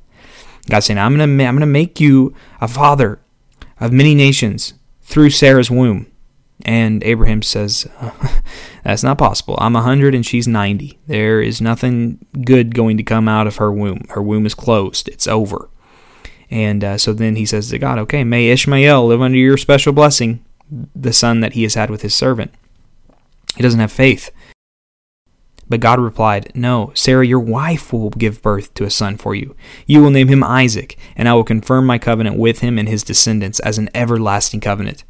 God's 0.70 0.86
saying, 0.86 1.00
I'm 1.00 1.18
going 1.18 1.38
to 1.38 1.46
I'm 1.46 1.60
to 1.60 1.66
make 1.66 2.00
you 2.00 2.34
a 2.62 2.68
father 2.68 3.20
of 3.80 3.92
many 3.92 4.14
nations 4.14 4.74
through 5.02 5.32
Sarah's 5.32 5.72
womb. 5.72 6.12
And 6.64 7.04
Abraham 7.04 7.42
says, 7.42 7.88
That's 8.84 9.04
not 9.04 9.18
possible. 9.18 9.58
I'm 9.60 9.74
100 9.74 10.14
and 10.14 10.26
she's 10.26 10.48
90. 10.48 11.00
There 11.08 11.42
is 11.42 11.60
nothing 11.60 12.24
good 12.46 12.76
going 12.76 12.98
to 12.98 13.04
come 13.04 13.28
out 13.28 13.48
of 13.48 13.58
her 13.58 13.72
womb. 13.72 14.06
Her 14.10 14.22
womb 14.22 14.46
is 14.46 14.54
closed, 14.54 15.08
it's 15.08 15.28
over. 15.28 15.70
And 16.52 16.84
uh, 16.84 16.98
so 17.00 17.12
then 17.14 17.36
he 17.36 17.48
says 17.48 17.70
to 17.72 17.80
God, 17.80 17.98
Okay, 17.98 18.24
may 18.24 18.50
Ishmael 18.50 19.08
live 19.08 19.22
under 19.22 19.38
your 19.38 19.58
special 19.58 19.92
blessing 19.92 20.45
the 20.70 21.14
son 21.14 21.40
that 21.42 21.54
he 21.54 21.64
has 21.64 21.76
had 21.76 21.90
with 21.90 22.02
his 22.02 22.16
servant. 22.16 22.54
He 23.56 23.64
doesn't 23.64 23.80
have 23.80 23.92
faith. 23.92 24.32
But 25.68 25.80
God 25.80 26.00
replied, 26.00 26.52
No, 26.54 26.92
Sarah, 26.94 27.26
your 27.26 27.40
wife 27.40 27.92
will 27.92 28.12
give 28.12 28.42
birth 28.42 28.74
to 28.76 28.84
a 28.84 28.90
son 28.90 29.18
for 29.18 29.34
you. 29.34 29.56
You 29.88 30.02
will 30.02 30.12
name 30.12 30.28
him 30.28 30.44
Isaac, 30.44 30.98
and 31.16 31.28
I 31.28 31.34
will 31.34 31.44
confirm 31.44 31.86
my 31.86 31.98
covenant 31.98 32.38
with 32.38 32.60
him 32.60 32.78
and 32.78 32.88
his 32.88 33.04
descendants 33.04 33.60
as 33.62 33.78
an 33.78 33.90
everlasting 33.96 34.60
covenant. 34.60 35.04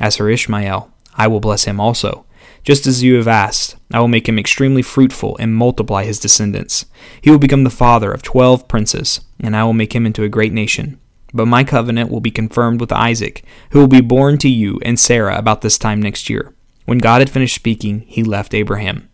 As 0.00 0.16
for 0.16 0.28
Ishmael, 0.28 0.92
I 1.14 1.28
will 1.28 1.40
bless 1.40 1.64
him 1.64 1.78
also. 1.78 2.26
Just 2.64 2.86
as 2.86 3.02
you 3.02 3.14
have 3.14 3.28
asked, 3.28 3.76
I 3.92 4.00
will 4.00 4.08
make 4.08 4.28
him 4.28 4.38
extremely 4.38 4.82
fruitful 4.82 5.36
and 5.38 5.54
multiply 5.54 6.04
his 6.04 6.18
descendants. 6.18 6.86
He 7.20 7.30
will 7.30 7.38
become 7.38 7.64
the 7.64 7.70
father 7.70 8.12
of 8.12 8.22
twelve 8.22 8.68
princes, 8.68 9.20
and 9.38 9.56
I 9.56 9.64
will 9.64 9.72
make 9.72 9.94
him 9.94 10.06
into 10.06 10.24
a 10.24 10.28
great 10.28 10.52
nation. 10.52 11.00
But 11.32 11.46
my 11.46 11.64
covenant 11.64 12.10
will 12.10 12.20
be 12.20 12.30
confirmed 12.30 12.80
with 12.80 12.92
Isaac, 12.92 13.44
who 13.70 13.78
will 13.78 13.88
be 13.88 14.00
born 14.00 14.38
to 14.38 14.48
you 14.48 14.78
and 14.82 14.98
Sarah 14.98 15.36
about 15.38 15.60
this 15.60 15.78
time 15.78 16.02
next 16.02 16.28
year. 16.28 16.54
When 16.86 16.98
God 16.98 17.20
had 17.20 17.30
finished 17.30 17.54
speaking, 17.54 18.00
he 18.08 18.24
left 18.24 18.54
Abraham. 18.54 19.08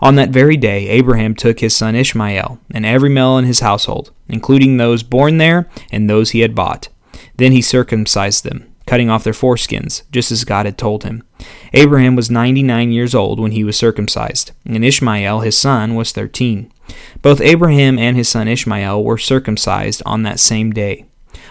On 0.00 0.14
that 0.14 0.30
very 0.30 0.56
day, 0.56 0.88
Abraham 0.88 1.34
took 1.34 1.58
his 1.58 1.74
son 1.74 1.96
Ishmael 1.96 2.60
and 2.72 2.86
every 2.86 3.10
male 3.10 3.36
in 3.36 3.44
his 3.44 3.60
household, 3.60 4.12
including 4.28 4.76
those 4.76 5.02
born 5.02 5.38
there 5.38 5.68
and 5.90 6.08
those 6.08 6.30
he 6.30 6.40
had 6.40 6.54
bought. 6.54 6.88
Then 7.36 7.50
he 7.50 7.60
circumcised 7.60 8.44
them, 8.44 8.72
cutting 8.86 9.10
off 9.10 9.24
their 9.24 9.32
foreskins, 9.32 10.02
just 10.12 10.30
as 10.30 10.44
God 10.44 10.66
had 10.66 10.78
told 10.78 11.02
him. 11.02 11.24
Abraham 11.72 12.14
was 12.14 12.30
ninety 12.30 12.62
nine 12.62 12.92
years 12.92 13.12
old 13.12 13.40
when 13.40 13.52
he 13.52 13.64
was 13.64 13.76
circumcised, 13.76 14.52
and 14.64 14.84
Ishmael, 14.84 15.40
his 15.40 15.58
son, 15.58 15.96
was 15.96 16.12
thirteen. 16.12 16.72
Both 17.20 17.40
Abraham 17.40 17.98
and 17.98 18.16
his 18.16 18.28
son 18.28 18.46
Ishmael 18.46 19.02
were 19.02 19.18
circumcised 19.18 20.00
on 20.06 20.22
that 20.22 20.40
same 20.40 20.72
day. 20.72 21.06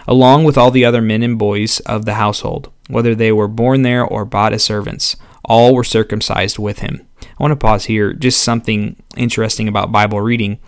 Along 0.08 0.46
with 0.46 0.58
all 0.58 0.72
the 0.72 0.86
other 0.86 1.02
men 1.02 1.22
and 1.24 1.38
boys 1.38 1.80
of 1.82 2.06
the 2.06 2.16
household, 2.16 2.72
whether 2.88 3.14
they 3.14 3.32
were 3.32 3.48
born 3.48 3.82
there 3.82 4.04
or 4.04 4.26
bought 4.26 4.54
as 4.54 4.64
servants. 4.64 5.16
All 5.44 5.74
were 5.74 5.84
circumcised 5.84 6.60
with 6.60 6.80
him. 6.80 7.08
I 7.22 7.44
want 7.44 7.52
to 7.52 7.56
pause 7.56 7.86
here. 7.86 8.14
Just 8.14 8.44
something 8.44 9.02
interesting 9.16 9.68
about 9.68 9.92
Bible 9.92 10.20
reading, 10.20 10.60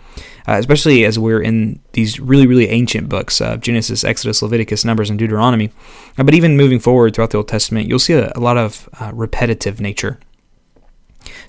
uh, 0.48 0.54
especially 0.54 1.04
as 1.04 1.18
we're 1.18 1.42
in 1.42 1.80
these 1.92 2.18
really, 2.18 2.46
really 2.46 2.68
ancient 2.68 3.08
books 3.08 3.40
of 3.40 3.46
uh, 3.48 3.56
Genesis, 3.58 4.04
Exodus, 4.04 4.40
Leviticus, 4.40 4.84
Numbers, 4.84 5.10
and 5.10 5.18
Deuteronomy. 5.18 5.70
Uh, 6.16 6.24
but 6.24 6.34
even 6.34 6.56
moving 6.56 6.78
forward 6.78 7.14
throughout 7.14 7.30
the 7.30 7.36
Old 7.38 7.48
Testament, 7.48 7.88
you'll 7.88 7.98
see 7.98 8.14
a, 8.14 8.32
a 8.34 8.40
lot 8.40 8.56
of 8.56 8.88
uh, 9.00 9.10
repetitive 9.14 9.80
nature. 9.80 10.18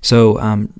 So 0.01 0.37
um, 0.39 0.73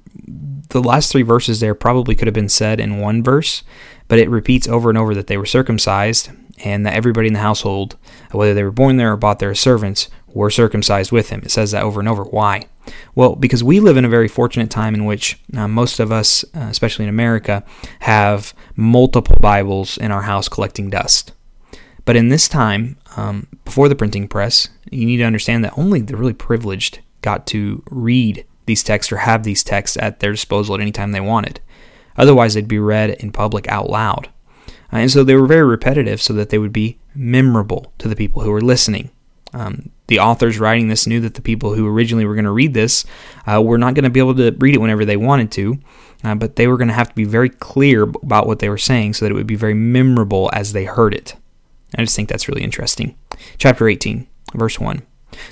the 0.70 0.82
last 0.82 1.12
three 1.12 1.22
verses 1.22 1.62
there 1.62 1.76
probably 1.76 2.16
could 2.16 2.28
have 2.28 2.34
been 2.34 2.50
said 2.50 2.80
in 2.80 3.00
one 3.00 3.24
verse, 3.24 3.64
but 4.08 4.20
it 4.20 4.30
repeats 4.30 4.68
over 4.68 4.90
and 4.90 4.98
over 4.98 5.16
that 5.16 5.28
they 5.28 5.38
were 5.38 5.46
circumcised 5.46 6.30
and 6.64 6.86
that 6.86 6.94
everybody 6.94 7.28
in 7.28 7.34
the 7.34 7.40
household, 7.40 7.98
whether 8.32 8.54
they 8.54 8.64
were 8.64 8.72
born 8.72 8.98
there 8.98 9.14
or 9.14 9.18
bought 9.18 9.40
there 9.40 9.52
as 9.52 9.60
servants, 9.60 10.10
were 10.34 10.50
circumcised 10.50 11.12
with 11.12 11.30
him. 11.30 11.42
It 11.44 11.52
says 11.52 11.72
that 11.72 11.84
over 11.84 12.00
and 12.00 12.10
over. 12.10 12.24
Why? 12.24 12.68
Well, 13.16 13.36
because 13.36 13.64
we 13.64 13.80
live 13.80 13.98
in 13.98 14.06
a 14.06 14.10
very 14.10 14.28
fortunate 14.28 14.70
time 14.70 14.96
in 14.96 15.06
which 15.06 15.40
uh, 15.56 15.68
most 15.68 16.00
of 16.00 16.12
us, 16.12 16.44
uh, 16.56 16.68
especially 16.70 17.04
in 17.04 17.10
America, 17.10 17.64
have 18.00 18.54
multiple 18.76 19.38
Bibles 19.40 19.98
in 19.98 20.12
our 20.12 20.24
house 20.24 20.48
collecting 20.48 20.90
dust. 20.90 21.34
But 22.06 22.16
in 22.16 22.30
this 22.30 22.48
time, 22.48 22.98
um, 23.16 23.48
before 23.66 23.88
the 23.88 23.96
printing 23.96 24.28
press, 24.28 24.70
you 24.90 25.06
need 25.06 25.18
to 25.18 25.24
understand 25.24 25.64
that 25.64 25.78
only 25.78 26.02
the 26.02 26.18
really 26.18 26.34
privileged 26.34 27.00
got 27.22 27.46
to 27.48 27.84
read 27.92 28.46
these 28.66 28.84
texts 28.84 29.12
or 29.12 29.18
have 29.18 29.44
these 29.44 29.64
texts 29.64 29.98
at 29.98 30.20
their 30.20 30.32
disposal 30.32 30.76
at 30.76 30.82
any 30.82 30.92
time 30.92 31.12
they 31.12 31.22
wanted. 31.22 31.60
Otherwise, 32.18 32.54
they'd 32.54 32.68
be 32.68 32.80
read 32.80 33.12
in 33.12 33.32
public 33.32 33.68
out 33.68 33.90
loud. 33.90 34.30
Uh, 34.92 34.98
and 34.98 35.12
so 35.12 35.24
they 35.24 35.36
were 35.36 35.48
very 35.48 35.64
repetitive 35.64 36.22
so 36.22 36.34
that 36.34 36.50
they 36.50 36.58
would 36.58 36.74
be 36.74 36.98
memorable 37.16 37.92
to 37.98 38.08
the 38.08 38.16
people 38.16 38.42
who 38.42 38.52
were 38.52 38.62
listening. 38.62 39.10
Um, 39.54 39.92
the 40.08 40.20
authors 40.20 40.60
writing 40.60 40.88
this 40.88 41.08
knew 41.08 41.20
that 41.22 41.34
the 41.34 41.42
people 41.42 41.74
who 41.74 41.88
originally 41.88 42.26
were 42.26 42.36
going 42.36 42.46
to 42.46 42.52
read 42.52 42.74
this 42.74 43.06
uh, 43.46 43.62
were 43.62 43.78
not 43.78 43.94
going 43.94 44.04
to 44.04 44.10
be 44.10 44.20
able 44.20 44.36
to 44.36 44.52
read 44.60 44.76
it 44.76 44.82
whenever 44.82 45.06
they 45.06 45.18
wanted 45.18 45.52
to, 45.54 45.78
uh, 46.24 46.36
but 46.36 46.56
they 46.56 46.68
were 46.68 46.78
going 46.78 46.88
to 46.88 46.94
have 46.94 47.10
to 47.10 47.16
be 47.16 47.26
very 47.26 47.50
clear 47.50 48.04
about 48.04 48.48
what 48.48 48.60
they 48.60 48.70
were 48.70 48.78
saying 48.78 49.14
so 49.14 49.26
that 49.26 49.32
it 49.32 49.36
would 49.36 49.48
be 49.48 49.56
very 49.56 49.74
memorable 49.74 50.50
as 50.54 50.74
they 50.74 50.86
heard 50.86 51.14
it. 51.14 51.36
I 51.98 52.04
just 52.04 52.16
think 52.16 52.30
that's 52.30 52.48
really 52.48 52.64
interesting. 52.64 53.18
Chapter 53.58 53.88
18, 53.88 54.28
verse 54.54 54.80
1. 54.80 55.02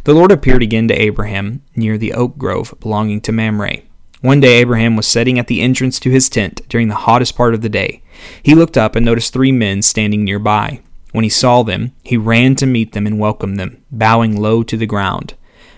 The 0.03 0.13
Lord 0.13 0.31
appeared 0.31 0.63
again 0.63 0.87
to 0.89 1.01
Abraham 1.01 1.63
near 1.75 1.97
the 1.97 2.13
oak 2.13 2.37
grove 2.37 2.73
belonging 2.79 3.21
to 3.21 3.31
Mamre. 3.31 3.81
One 4.21 4.41
day 4.41 4.57
Abraham 4.57 4.97
was 4.97 5.07
sitting 5.07 5.39
at 5.39 5.47
the 5.47 5.61
entrance 5.61 5.99
to 6.01 6.09
his 6.09 6.29
tent 6.29 6.61
during 6.67 6.89
the 6.89 6.95
hottest 6.95 7.35
part 7.37 7.53
of 7.53 7.61
the 7.61 7.69
day. 7.69 8.01
He 8.43 8.55
looked 8.55 8.77
up 8.77 8.95
and 8.95 9.05
noticed 9.05 9.33
three 9.33 9.51
men 9.51 9.81
standing 9.81 10.23
nearby. 10.23 10.81
When 11.11 11.23
he 11.23 11.29
saw 11.29 11.63
them, 11.63 11.93
he 12.03 12.17
ran 12.17 12.55
to 12.57 12.65
meet 12.65 12.93
them 12.93 13.07
and 13.07 13.19
welcomed 13.19 13.59
them, 13.59 13.83
bowing 13.91 14.39
low 14.39 14.63
to 14.63 14.77
the 14.77 14.85
ground. 14.85 15.33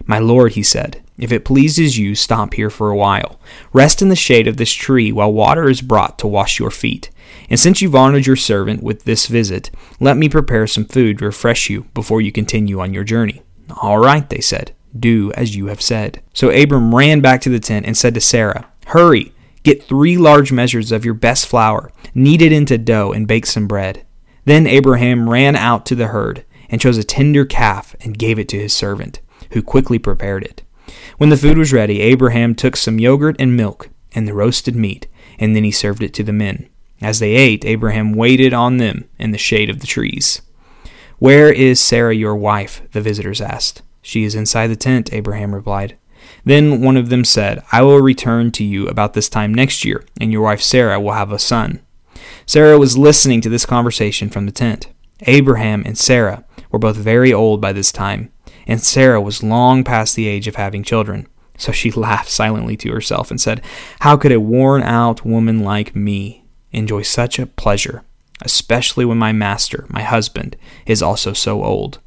My 0.05 0.19
lord, 0.19 0.53
he 0.53 0.63
said, 0.63 1.01
if 1.17 1.31
it 1.31 1.45
pleases 1.45 2.00
you, 2.00 2.15
stop 2.15 2.55
here 2.55 2.71
for 2.71 2.89
a 2.89 2.98
while. 2.98 3.39
Rest 3.74 4.01
in 4.01 4.10
the 4.10 4.15
shade 4.15 4.48
of 4.48 4.57
this 4.57 4.74
tree 4.74 5.12
while 5.12 5.31
water 5.31 5.69
is 5.69 5.81
brought 5.81 6.17
to 6.19 6.27
wash 6.27 6.57
your 6.57 6.71
feet. 6.71 7.12
And 7.48 7.60
since 7.60 7.79
you've 7.79 7.95
honored 7.95 8.25
your 8.25 8.36
servant 8.36 8.81
with 8.81 9.03
this 9.03 9.27
visit, 9.27 9.69
let 10.00 10.17
me 10.17 10.27
prepare 10.27 10.65
some 10.65 10.86
food 10.86 11.19
to 11.19 11.25
refresh 11.25 11.69
you 11.69 11.83
before 11.93 12.21
you 12.21 12.31
continue 12.31 12.79
on 12.79 12.93
your 12.93 13.03
journey. 13.03 13.43
All 13.81 14.00
right, 14.00 14.27
they 14.27 14.41
said, 14.41 14.74
do 14.98 15.31
as 15.33 15.55
you 15.55 15.67
have 15.67 15.81
said. 15.81 16.21
So 16.33 16.50
Abram 16.50 16.93
ran 16.93 17.21
back 17.21 17.41
to 17.41 17.50
the 17.50 17.60
tent 17.60 17.86
and 17.86 17.95
said 17.95 18.15
to 18.15 18.21
Sarah, 18.21 18.67
Hurry, 18.88 19.31
get 19.63 19.84
three 19.84 20.18
large 20.18 20.51
measures 20.51 20.91
of 20.91 21.06
your 21.06 21.13
best 21.13 21.48
flour, 21.48 21.91
knead 22.13 22.41
it 22.41 22.51
into 22.51 22.77
dough, 22.77 23.12
and 23.12 23.27
bake 23.27 23.46
some 23.46 23.68
bread. 23.68 24.06
Then 24.46 24.68
Abraham 24.68 25.30
ran 25.30 25.56
out 25.56 25.86
to 25.88 25.96
the 25.96 26.08
herd 26.08 26.46
and 26.70 26.82
chose 26.82 26.98
a 26.98 27.03
tender 27.03 27.46
calf 27.46 27.96
and 28.01 28.18
gave 28.18 28.39
it 28.39 28.50
to 28.50 28.60
his 28.60 28.74
servant, 28.74 29.20
who 29.51 29.62
quickly 29.62 30.00
prepared 30.00 30.44
it. 30.44 30.63
When 31.18 31.30
the 31.30 31.38
food 31.38 31.58
was 31.58 31.74
ready, 31.74 32.01
Abraham 32.01 32.56
took 32.56 32.75
some 32.75 33.00
yogurt 33.00 33.36
and 33.39 33.56
milk 33.56 33.89
and 34.13 34.27
the 34.27 34.34
roasted 34.34 34.75
meat, 34.75 35.08
and 35.39 35.56
then 35.56 35.63
he 35.63 35.72
served 35.72 36.03
it 36.03 36.13
to 36.15 36.24
the 36.24 36.34
men. 36.34 36.68
As 37.01 37.20
they 37.20 37.32
ate, 37.32 37.65
Abraham 37.65 38.13
waited 38.13 38.53
on 38.53 38.77
them 38.77 39.10
in 39.18 39.32
the 39.32 39.38
shade 39.38 39.70
of 39.70 39.80
the 39.80 39.88
trees. 39.88 40.41
Where 41.18 41.51
is 41.51 41.80
Sarah 41.80 42.15
your 42.15 42.36
wife? 42.36 42.82
the 42.91 43.01
visitors 43.01 43.41
asked. 43.41 43.82
She 44.01 44.24
is 44.24 44.36
inside 44.36 44.68
the 44.68 44.75
tent, 44.75 45.13
Abraham 45.13 45.53
replied. 45.53 45.98
Then 46.43 46.81
one 46.81 46.98
of 46.98 47.10
them 47.10 47.24
said, 47.24 47.63
I 47.71 47.81
will 47.81 48.00
return 48.00 48.51
to 48.51 48.63
you 48.63 48.88
about 48.88 49.13
this 49.13 49.29
time 49.29 49.53
next 49.53 49.86
year, 49.86 50.03
and 50.19 50.31
your 50.31 50.41
wife 50.41 50.62
Sarah 50.62 51.00
will 51.00 51.13
have 51.13 51.31
a 51.31 51.39
son. 51.39 51.81
Sarah 52.45 52.79
was 52.79 52.98
listening 52.98 53.41
to 53.41 53.50
this 53.50 53.65
conversation 53.65 54.29
from 54.29 54.45
the 54.45 54.51
tent. 54.51 54.88
Abraham 55.21 55.83
and 55.86 55.98
Sarah 55.98 56.43
were 56.71 56.79
both 56.79 56.98
very 56.98 57.31
old 57.31 57.62
by 57.62 57.71
this 57.71 57.91
time, 57.91 58.31
and 58.65 58.81
Sarah 58.81 59.21
was 59.21 59.43
long 59.43 59.83
past 59.83 60.15
the 60.15 60.27
age 60.27 60.48
of 60.48 60.55
having 60.55 60.83
children. 60.83 61.27
So 61.57 61.71
she 61.71 61.91
laughed 61.91 62.29
silently 62.29 62.75
to 62.77 62.91
herself 62.91 63.29
and 63.29 63.39
said, 63.39 63.62
How 64.00 64.17
could 64.17 64.31
a 64.31 64.39
worn 64.39 64.81
out 64.81 65.25
woman 65.25 65.60
like 65.60 65.95
me 65.95 66.45
enjoy 66.71 67.03
such 67.03 67.38
a 67.38 67.45
pleasure? 67.45 68.03
especially 68.43 69.05
when 69.05 69.17
my 69.17 69.31
master, 69.31 69.86
my 69.89 70.01
husband, 70.01 70.55
is 70.86 71.01
also 71.01 71.33
so 71.33 71.63
old. 71.63 72.00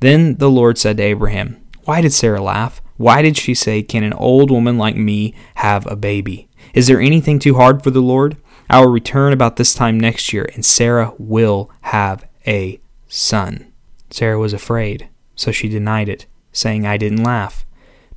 Then 0.00 0.36
the 0.36 0.50
Lord 0.50 0.78
said 0.78 0.96
to 0.96 1.02
Abraham, 1.02 1.62
Why 1.84 2.00
did 2.00 2.12
Sarah 2.12 2.42
laugh? 2.42 2.80
Why 2.96 3.22
did 3.22 3.36
she 3.36 3.54
say, 3.54 3.82
Can 3.82 4.02
an 4.04 4.12
old 4.14 4.50
woman 4.50 4.78
like 4.78 4.96
me 4.96 5.34
have 5.56 5.86
a 5.86 5.96
baby? 5.96 6.48
Is 6.74 6.86
there 6.86 7.00
anything 7.00 7.38
too 7.38 7.54
hard 7.54 7.82
for 7.82 7.90
the 7.90 8.00
Lord? 8.00 8.36
I 8.68 8.80
will 8.80 8.90
return 8.90 9.32
about 9.32 9.56
this 9.56 9.74
time 9.74 9.98
next 10.00 10.32
year, 10.32 10.48
and 10.54 10.64
Sarah 10.64 11.12
will 11.18 11.70
have 11.82 12.26
a 12.46 12.80
son. 13.08 13.72
Sarah 14.10 14.38
was 14.38 14.52
afraid, 14.52 15.08
so 15.34 15.52
she 15.52 15.68
denied 15.68 16.08
it, 16.08 16.26
saying, 16.52 16.86
I 16.86 16.96
didn't 16.96 17.22
laugh. 17.22 17.64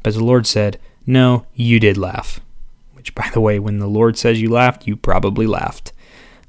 But 0.01 0.13
the 0.13 0.23
Lord 0.23 0.47
said, 0.47 0.79
No, 1.05 1.45
you 1.53 1.79
did 1.79 1.97
laugh. 1.97 2.39
Which, 2.93 3.13
by 3.15 3.29
the 3.33 3.41
way, 3.41 3.59
when 3.59 3.79
the 3.79 3.87
Lord 3.87 4.17
says 4.17 4.41
you 4.41 4.49
laughed, 4.49 4.87
you 4.87 4.95
probably 4.95 5.45
laughed. 5.45 5.93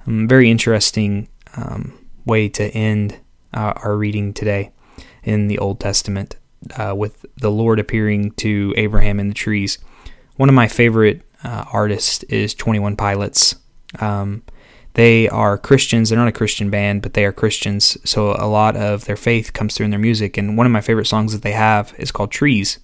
Um, 0.06 0.26
very 0.26 0.50
interesting 0.50 1.28
um, 1.56 1.98
way 2.24 2.48
to 2.48 2.70
end 2.70 3.18
uh, 3.52 3.74
our 3.76 3.96
reading 3.96 4.32
today 4.32 4.72
in 5.22 5.48
the 5.48 5.58
Old 5.58 5.78
Testament 5.78 6.36
uh, 6.76 6.94
with 6.94 7.24
the 7.36 7.50
Lord 7.50 7.78
appearing 7.78 8.32
to 8.32 8.74
Abraham 8.76 9.20
in 9.20 9.28
the 9.28 9.34
trees. 9.34 9.78
One 10.36 10.48
of 10.48 10.54
my 10.54 10.68
favorite 10.68 11.22
uh, 11.44 11.64
artists 11.72 12.22
is 12.24 12.54
21 12.54 12.96
Pilots. 12.96 13.56
Um, 13.98 14.42
they 14.94 15.28
are 15.28 15.56
Christians. 15.56 16.08
They're 16.08 16.18
not 16.18 16.28
a 16.28 16.32
Christian 16.32 16.70
band, 16.70 17.02
but 17.02 17.14
they 17.14 17.24
are 17.24 17.32
Christians. 17.32 17.96
So 18.04 18.32
a 18.38 18.46
lot 18.46 18.76
of 18.76 19.04
their 19.04 19.16
faith 19.16 19.52
comes 19.52 19.74
through 19.74 19.84
in 19.84 19.90
their 19.90 20.00
music. 20.00 20.36
And 20.36 20.56
one 20.56 20.66
of 20.66 20.72
my 20.72 20.80
favorite 20.80 21.06
songs 21.06 21.32
that 21.32 21.42
they 21.42 21.52
have 21.52 21.94
is 21.98 22.12
called 22.12 22.30
Trees. 22.30 22.78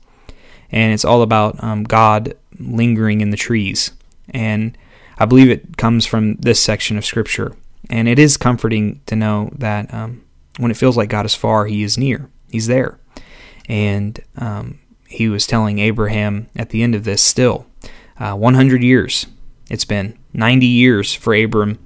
And 0.71 0.93
it's 0.93 1.05
all 1.05 1.23
about 1.23 1.63
um, 1.63 1.85
God 1.85 2.35
lingering 2.59 3.21
in 3.21 3.31
the 3.31 3.37
trees. 3.37 3.93
And 4.31 4.77
I 5.19 5.27
believe 5.27 5.51
it 5.51 5.77
comes 5.77 6.07
from 6.07 6.37
this 6.37 6.61
section 6.61 6.97
of 6.97 7.05
Scripture. 7.05 7.57
And 7.91 8.09
it 8.09 8.19
is 8.19 8.37
comforting 8.37 9.01
to 9.07 9.17
know 9.17 9.51
that 9.57 9.93
um, 9.93 10.25
when 10.59 10.71
it 10.71 10.77
feels 10.77 10.97
like 10.97 11.09
God 11.09 11.27
is 11.27 11.35
far, 11.35 11.67
He 11.67 11.83
is 11.83 11.99
near. 11.99 12.29
He's 12.51 12.67
there. 12.67 12.99
And 13.69 14.21
um, 14.37 14.79
He 15.09 15.29
was 15.29 15.47
telling 15.47 15.79
Abraham 15.79 16.49
at 16.57 16.71
the 16.71 16.83
end 16.83 16.95
of 16.95 17.05
this 17.05 17.23
still, 17.23 17.67
uh, 18.19 18.35
100 18.35 18.83
years 18.83 19.27
it's 19.69 19.85
been, 19.85 20.17
90 20.33 20.67
years 20.67 21.13
for 21.13 21.35
Abram, 21.35 21.79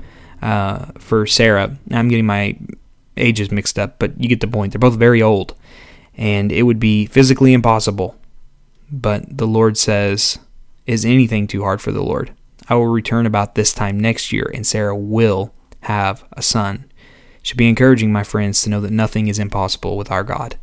uh, 0.43 0.87
for 0.99 1.27
Sarah. 1.27 1.77
I'm 1.91 2.09
getting 2.09 2.27
my 2.27 2.59
ages 3.17 3.51
mixed 3.51 3.79
up, 3.79 3.99
but 3.99 4.21
you 4.21 4.29
get 4.29 4.41
the 4.41 4.47
point. 4.47 4.73
They're 4.73 4.79
both 4.79 4.99
very 4.99 5.23
old. 5.23 5.55
And 6.17 6.53
it 6.53 6.63
would 6.65 6.81
be 6.81 7.07
physically 7.07 7.53
impossible. 7.53 8.17
But 8.91 9.39
the 9.39 9.47
Lord 9.47 9.79
says, 9.79 10.39
Is 10.87 11.05
anything 11.05 11.47
too 11.47 11.63
hard 11.63 11.81
for 11.81 11.93
the 11.93 12.03
Lord? 12.03 12.33
I 12.69 12.75
will 12.75 12.87
return 12.87 13.27
about 13.27 13.55
this 13.55 13.73
time 13.73 13.99
next 13.99 14.33
year, 14.33 14.51
and 14.53 14.67
Sarah 14.67 14.97
will 14.97 15.53
have 15.83 16.25
a 16.33 16.43
son. 16.43 16.91
Should 17.43 17.57
be 17.57 17.69
encouraging, 17.69 18.13
my 18.13 18.23
friends, 18.23 18.63
to 18.63 18.71
know 18.71 18.81
that 18.83 18.93
nothing 18.93 19.29
is 19.29 19.39
impossible 19.39 19.97
with 19.97 20.11
our 20.11 20.23
God. 20.23 20.57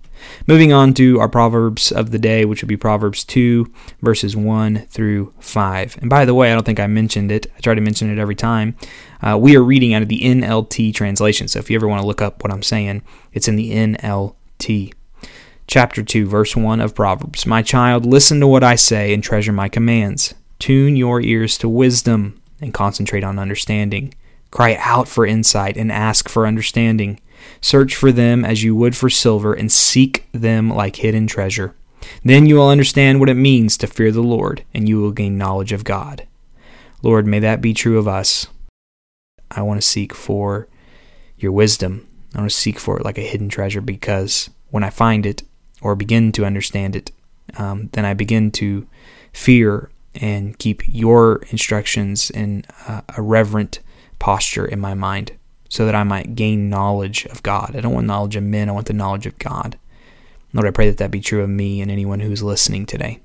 Moving 0.48 0.74
on 0.74 0.94
to 0.96 1.20
our 1.20 1.30
Proverbs 1.30 1.92
of 1.92 2.12
the 2.12 2.20
day, 2.20 2.46
which 2.46 2.62
would 2.62 2.70
be 2.70 2.78
Proverbs 2.78 3.24
2, 3.24 3.72
verses 4.02 4.36
1 4.36 4.88
through 4.90 5.34
5. 5.40 5.98
And 6.02 6.10
by 6.10 6.26
the 6.26 6.34
way, 6.34 6.52
I 6.52 6.54
don't 6.54 6.66
think 6.66 6.80
I 6.80 6.88
mentioned 6.88 7.32
it. 7.32 7.52
I 7.56 7.60
try 7.60 7.76
to 7.76 7.82
mention 7.82 8.10
it 8.10 8.20
every 8.20 8.36
time. 8.36 8.76
Uh, 9.22 9.38
we 9.40 9.56
are 9.56 9.64
reading 9.64 9.94
out 9.94 10.02
of 10.02 10.08
the 10.08 10.22
NLT 10.22 10.94
translation. 10.94 11.48
So 11.48 11.60
if 11.60 11.70
you 11.70 11.76
ever 11.76 11.88
want 11.88 12.02
to 12.02 12.08
look 12.08 12.22
up 12.22 12.44
what 12.44 12.54
I'm 12.54 12.64
saying, 12.64 13.02
it's 13.34 13.48
in 13.48 13.56
the 13.56 13.72
NLT. 13.72 14.94
Chapter 15.68 16.02
2, 16.02 16.28
verse 16.28 16.56
1 16.56 16.80
of 16.80 16.96
Proverbs 16.96 17.46
My 17.46 17.62
child, 17.62 18.06
listen 18.06 18.40
to 18.40 18.48
what 18.48 18.64
I 18.64 18.76
say 18.76 19.14
and 19.14 19.22
treasure 19.22 19.52
my 19.52 19.68
commands. 19.68 20.34
Tune 20.60 20.96
your 20.96 21.20
ears 21.22 21.58
to 21.60 21.70
wisdom 21.70 22.42
and 22.62 22.74
concentrate 22.74 23.24
on 23.24 23.38
understanding. 23.38 24.14
Cry 24.50 24.78
out 24.80 25.08
for 25.08 25.26
insight 25.26 25.78
and 25.78 25.92
ask 25.92 26.30
for 26.30 26.48
understanding. 26.48 27.20
Search 27.62 27.96
for 27.96 28.12
them 28.12 28.46
as 28.46 28.64
you 28.64 28.76
would 28.76 28.96
for 28.96 29.10
silver 29.10 29.54
and 29.54 29.72
seek 29.72 30.28
them 30.32 30.70
like 30.70 30.98
hidden 30.98 31.28
treasure. 31.28 31.76
Then 32.24 32.46
you 32.46 32.56
will 32.56 32.70
understand 32.70 33.20
what 33.20 33.30
it 33.30 33.36
means 33.36 33.78
to 33.78 33.88
fear 33.88 34.12
the 34.12 34.22
Lord 34.22 34.64
and 34.74 34.88
you 34.88 35.00
will 35.02 35.12
gain 35.12 35.38
knowledge 35.38 35.72
of 35.72 35.84
God. 35.84 36.28
Lord, 37.02 37.26
may 37.26 37.40
that 37.40 37.62
be 37.62 37.74
true 37.74 37.98
of 37.98 38.08
us. 38.08 38.48
I 39.52 39.62
want 39.62 39.82
to 39.82 39.88
seek 39.88 40.14
for 40.14 40.68
your 41.38 41.52
wisdom. 41.52 42.08
I 42.34 42.40
want 42.40 42.50
to 42.50 42.56
seek 42.56 42.80
for 42.80 43.00
it 43.00 43.06
like 43.06 43.18
a 43.18 43.22
hidden 43.22 43.50
treasure 43.50 43.82
because 43.82 44.50
when 44.70 44.84
I 44.84 44.90
find 44.90 45.26
it 45.26 45.44
or 45.82 45.96
begin 45.96 46.32
to 46.34 46.46
understand 46.46 46.96
it, 46.96 47.12
um, 47.58 47.88
then 47.94 48.06
I 48.06 48.14
begin 48.14 48.52
to 48.52 48.88
fear 49.32 49.90
and 50.16 50.58
keep 50.58 50.82
your 50.88 51.44
instructions 51.50 52.30
in 52.32 52.66
a 52.88 53.22
reverent 53.22 53.80
posture 54.20 54.66
in 54.66 54.80
my 54.80 54.94
mind 54.94 55.37
so 55.70 55.86
that 55.86 55.96
I 55.96 56.04
might 56.04 56.36
gain 56.36 56.70
knowledge 56.70 57.26
of 57.26 57.44
God. 57.44 57.76
I 57.76 57.82
don't 57.82 57.94
want 57.94 58.08
knowledge 58.08 58.36
of 58.36 58.44
men, 58.44 58.70
I 58.70 58.74
want 58.74 58.88
the 58.88 58.94
knowledge 58.94 59.26
of 59.26 59.38
God. 59.40 59.78
Lord, 60.54 60.68
I 60.68 60.72
pray 60.72 60.88
that 60.88 60.98
that 60.98 61.12
be 61.12 61.22
true 61.22 61.44
of 61.44 61.50
me 61.50 61.82
and 61.82 61.92
anyone 61.92 62.20
who's 62.22 62.42
listening 62.42 62.86
today. 62.86 63.20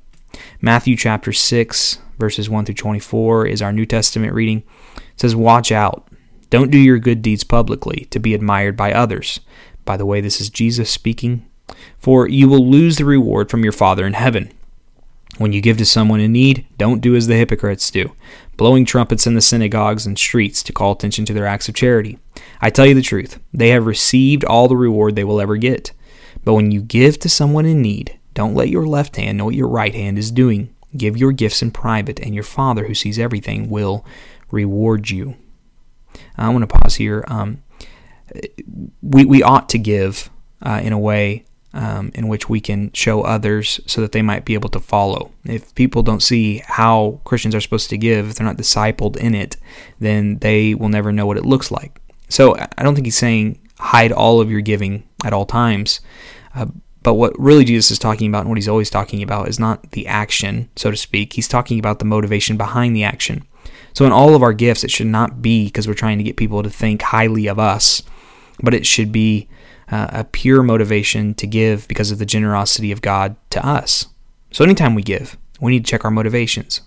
Matthew 0.60 0.96
chapter 0.96 1.32
6, 1.32 1.98
verses 2.18 2.50
1 2.50 2.64
through 2.64 2.74
24 2.74 3.46
is 3.46 3.62
our 3.62 3.72
New 3.72 3.86
Testament 3.86 4.32
reading. 4.32 4.62
It 4.96 5.20
says, 5.20 5.36
Watch 5.36 5.70
out. 5.70 6.08
Don't 6.50 6.70
do 6.70 6.78
your 6.78 6.98
good 6.98 7.22
deeds 7.22 7.44
publicly 7.44 8.06
to 8.10 8.18
be 8.18 8.34
admired 8.34 8.76
by 8.76 8.92
others. 8.92 9.40
By 9.84 9.96
the 9.96 10.06
way, 10.06 10.20
this 10.20 10.40
is 10.40 10.50
Jesus 10.50 10.90
speaking. 10.90 11.46
For 11.98 12.28
you 12.28 12.48
will 12.48 12.68
lose 12.68 12.96
the 12.96 13.04
reward 13.04 13.50
from 13.50 13.62
your 13.62 13.72
Father 13.72 14.06
in 14.06 14.12
heaven. 14.12 14.52
When 15.38 15.52
you 15.52 15.62
give 15.62 15.78
to 15.78 15.86
someone 15.86 16.20
in 16.20 16.32
need, 16.32 16.66
don't 16.76 17.00
do 17.00 17.16
as 17.16 17.26
the 17.26 17.36
hypocrites 17.36 17.90
do, 17.90 18.12
blowing 18.58 18.84
trumpets 18.84 19.26
in 19.26 19.34
the 19.34 19.40
synagogues 19.40 20.04
and 20.04 20.18
streets 20.18 20.62
to 20.64 20.72
call 20.72 20.92
attention 20.92 21.24
to 21.24 21.32
their 21.32 21.46
acts 21.46 21.68
of 21.68 21.74
charity. 21.74 22.18
I 22.62 22.70
tell 22.70 22.86
you 22.86 22.94
the 22.94 23.02
truth, 23.02 23.40
they 23.52 23.70
have 23.70 23.86
received 23.86 24.44
all 24.44 24.68
the 24.68 24.76
reward 24.76 25.16
they 25.16 25.24
will 25.24 25.40
ever 25.40 25.56
get. 25.56 25.92
But 26.44 26.54
when 26.54 26.70
you 26.70 26.80
give 26.80 27.18
to 27.20 27.28
someone 27.28 27.66
in 27.66 27.82
need, 27.82 28.18
don't 28.34 28.54
let 28.54 28.68
your 28.68 28.86
left 28.86 29.16
hand 29.16 29.36
know 29.36 29.46
what 29.46 29.54
your 29.54 29.68
right 29.68 29.94
hand 29.94 30.16
is 30.16 30.30
doing. 30.30 30.74
Give 30.96 31.16
your 31.16 31.32
gifts 31.32 31.60
in 31.60 31.72
private, 31.72 32.20
and 32.20 32.34
your 32.34 32.44
Father 32.44 32.86
who 32.86 32.94
sees 32.94 33.18
everything 33.18 33.68
will 33.68 34.04
reward 34.50 35.10
you. 35.10 35.36
I 36.36 36.48
want 36.50 36.68
to 36.68 36.78
pause 36.78 36.94
here. 36.96 37.24
Um, 37.28 37.62
we, 39.02 39.24
we 39.24 39.42
ought 39.42 39.68
to 39.70 39.78
give 39.78 40.30
uh, 40.62 40.80
in 40.82 40.92
a 40.92 40.98
way 40.98 41.44
um, 41.74 42.10
in 42.14 42.28
which 42.28 42.48
we 42.48 42.60
can 42.60 42.92
show 42.92 43.22
others 43.22 43.80
so 43.86 44.00
that 44.00 44.12
they 44.12 44.22
might 44.22 44.44
be 44.44 44.54
able 44.54 44.68
to 44.70 44.80
follow. 44.80 45.32
If 45.44 45.74
people 45.74 46.02
don't 46.02 46.22
see 46.22 46.62
how 46.66 47.20
Christians 47.24 47.54
are 47.54 47.60
supposed 47.60 47.90
to 47.90 47.98
give, 47.98 48.28
if 48.28 48.34
they're 48.34 48.46
not 48.46 48.58
discipled 48.58 49.16
in 49.16 49.34
it, 49.34 49.56
then 49.98 50.38
they 50.38 50.74
will 50.74 50.90
never 50.90 51.12
know 51.12 51.26
what 51.26 51.38
it 51.38 51.46
looks 51.46 51.70
like. 51.70 51.98
So 52.32 52.56
I 52.56 52.82
don't 52.82 52.94
think 52.94 53.06
he's 53.06 53.18
saying 53.18 53.58
hide 53.78 54.12
all 54.12 54.40
of 54.40 54.50
your 54.50 54.60
giving 54.60 55.06
at 55.24 55.32
all 55.32 55.44
times. 55.44 56.00
Uh, 56.54 56.66
but 57.02 57.14
what 57.14 57.38
really 57.38 57.64
Jesus 57.64 57.90
is 57.90 57.98
talking 57.98 58.28
about 58.28 58.40
and 58.40 58.48
what 58.48 58.58
he's 58.58 58.68
always 58.68 58.90
talking 58.90 59.22
about 59.22 59.48
is 59.48 59.58
not 59.58 59.90
the 59.90 60.06
action, 60.06 60.70
so 60.76 60.90
to 60.90 60.96
speak. 60.96 61.32
He's 61.32 61.48
talking 61.48 61.78
about 61.78 61.98
the 61.98 62.04
motivation 62.04 62.56
behind 62.56 62.96
the 62.96 63.04
action. 63.04 63.44
So 63.92 64.06
in 64.06 64.12
all 64.12 64.34
of 64.34 64.42
our 64.42 64.52
gifts, 64.52 64.84
it 64.84 64.90
should 64.90 65.08
not 65.08 65.42
be 65.42 65.66
because 65.66 65.86
we're 65.86 65.94
trying 65.94 66.18
to 66.18 66.24
get 66.24 66.36
people 66.36 66.62
to 66.62 66.70
think 66.70 67.02
highly 67.02 67.48
of 67.48 67.58
us, 67.58 68.02
but 68.62 68.72
it 68.72 68.86
should 68.86 69.12
be 69.12 69.48
uh, 69.90 70.08
a 70.10 70.24
pure 70.24 70.62
motivation 70.62 71.34
to 71.34 71.46
give 71.46 71.86
because 71.88 72.10
of 72.10 72.18
the 72.18 72.24
generosity 72.24 72.92
of 72.92 73.02
God 73.02 73.36
to 73.50 73.66
us. 73.66 74.06
So 74.52 74.64
anytime 74.64 74.94
we 74.94 75.02
give, 75.02 75.36
we 75.60 75.72
need 75.72 75.84
to 75.84 75.90
check 75.90 76.04
our 76.04 76.10
motivations. 76.10 76.80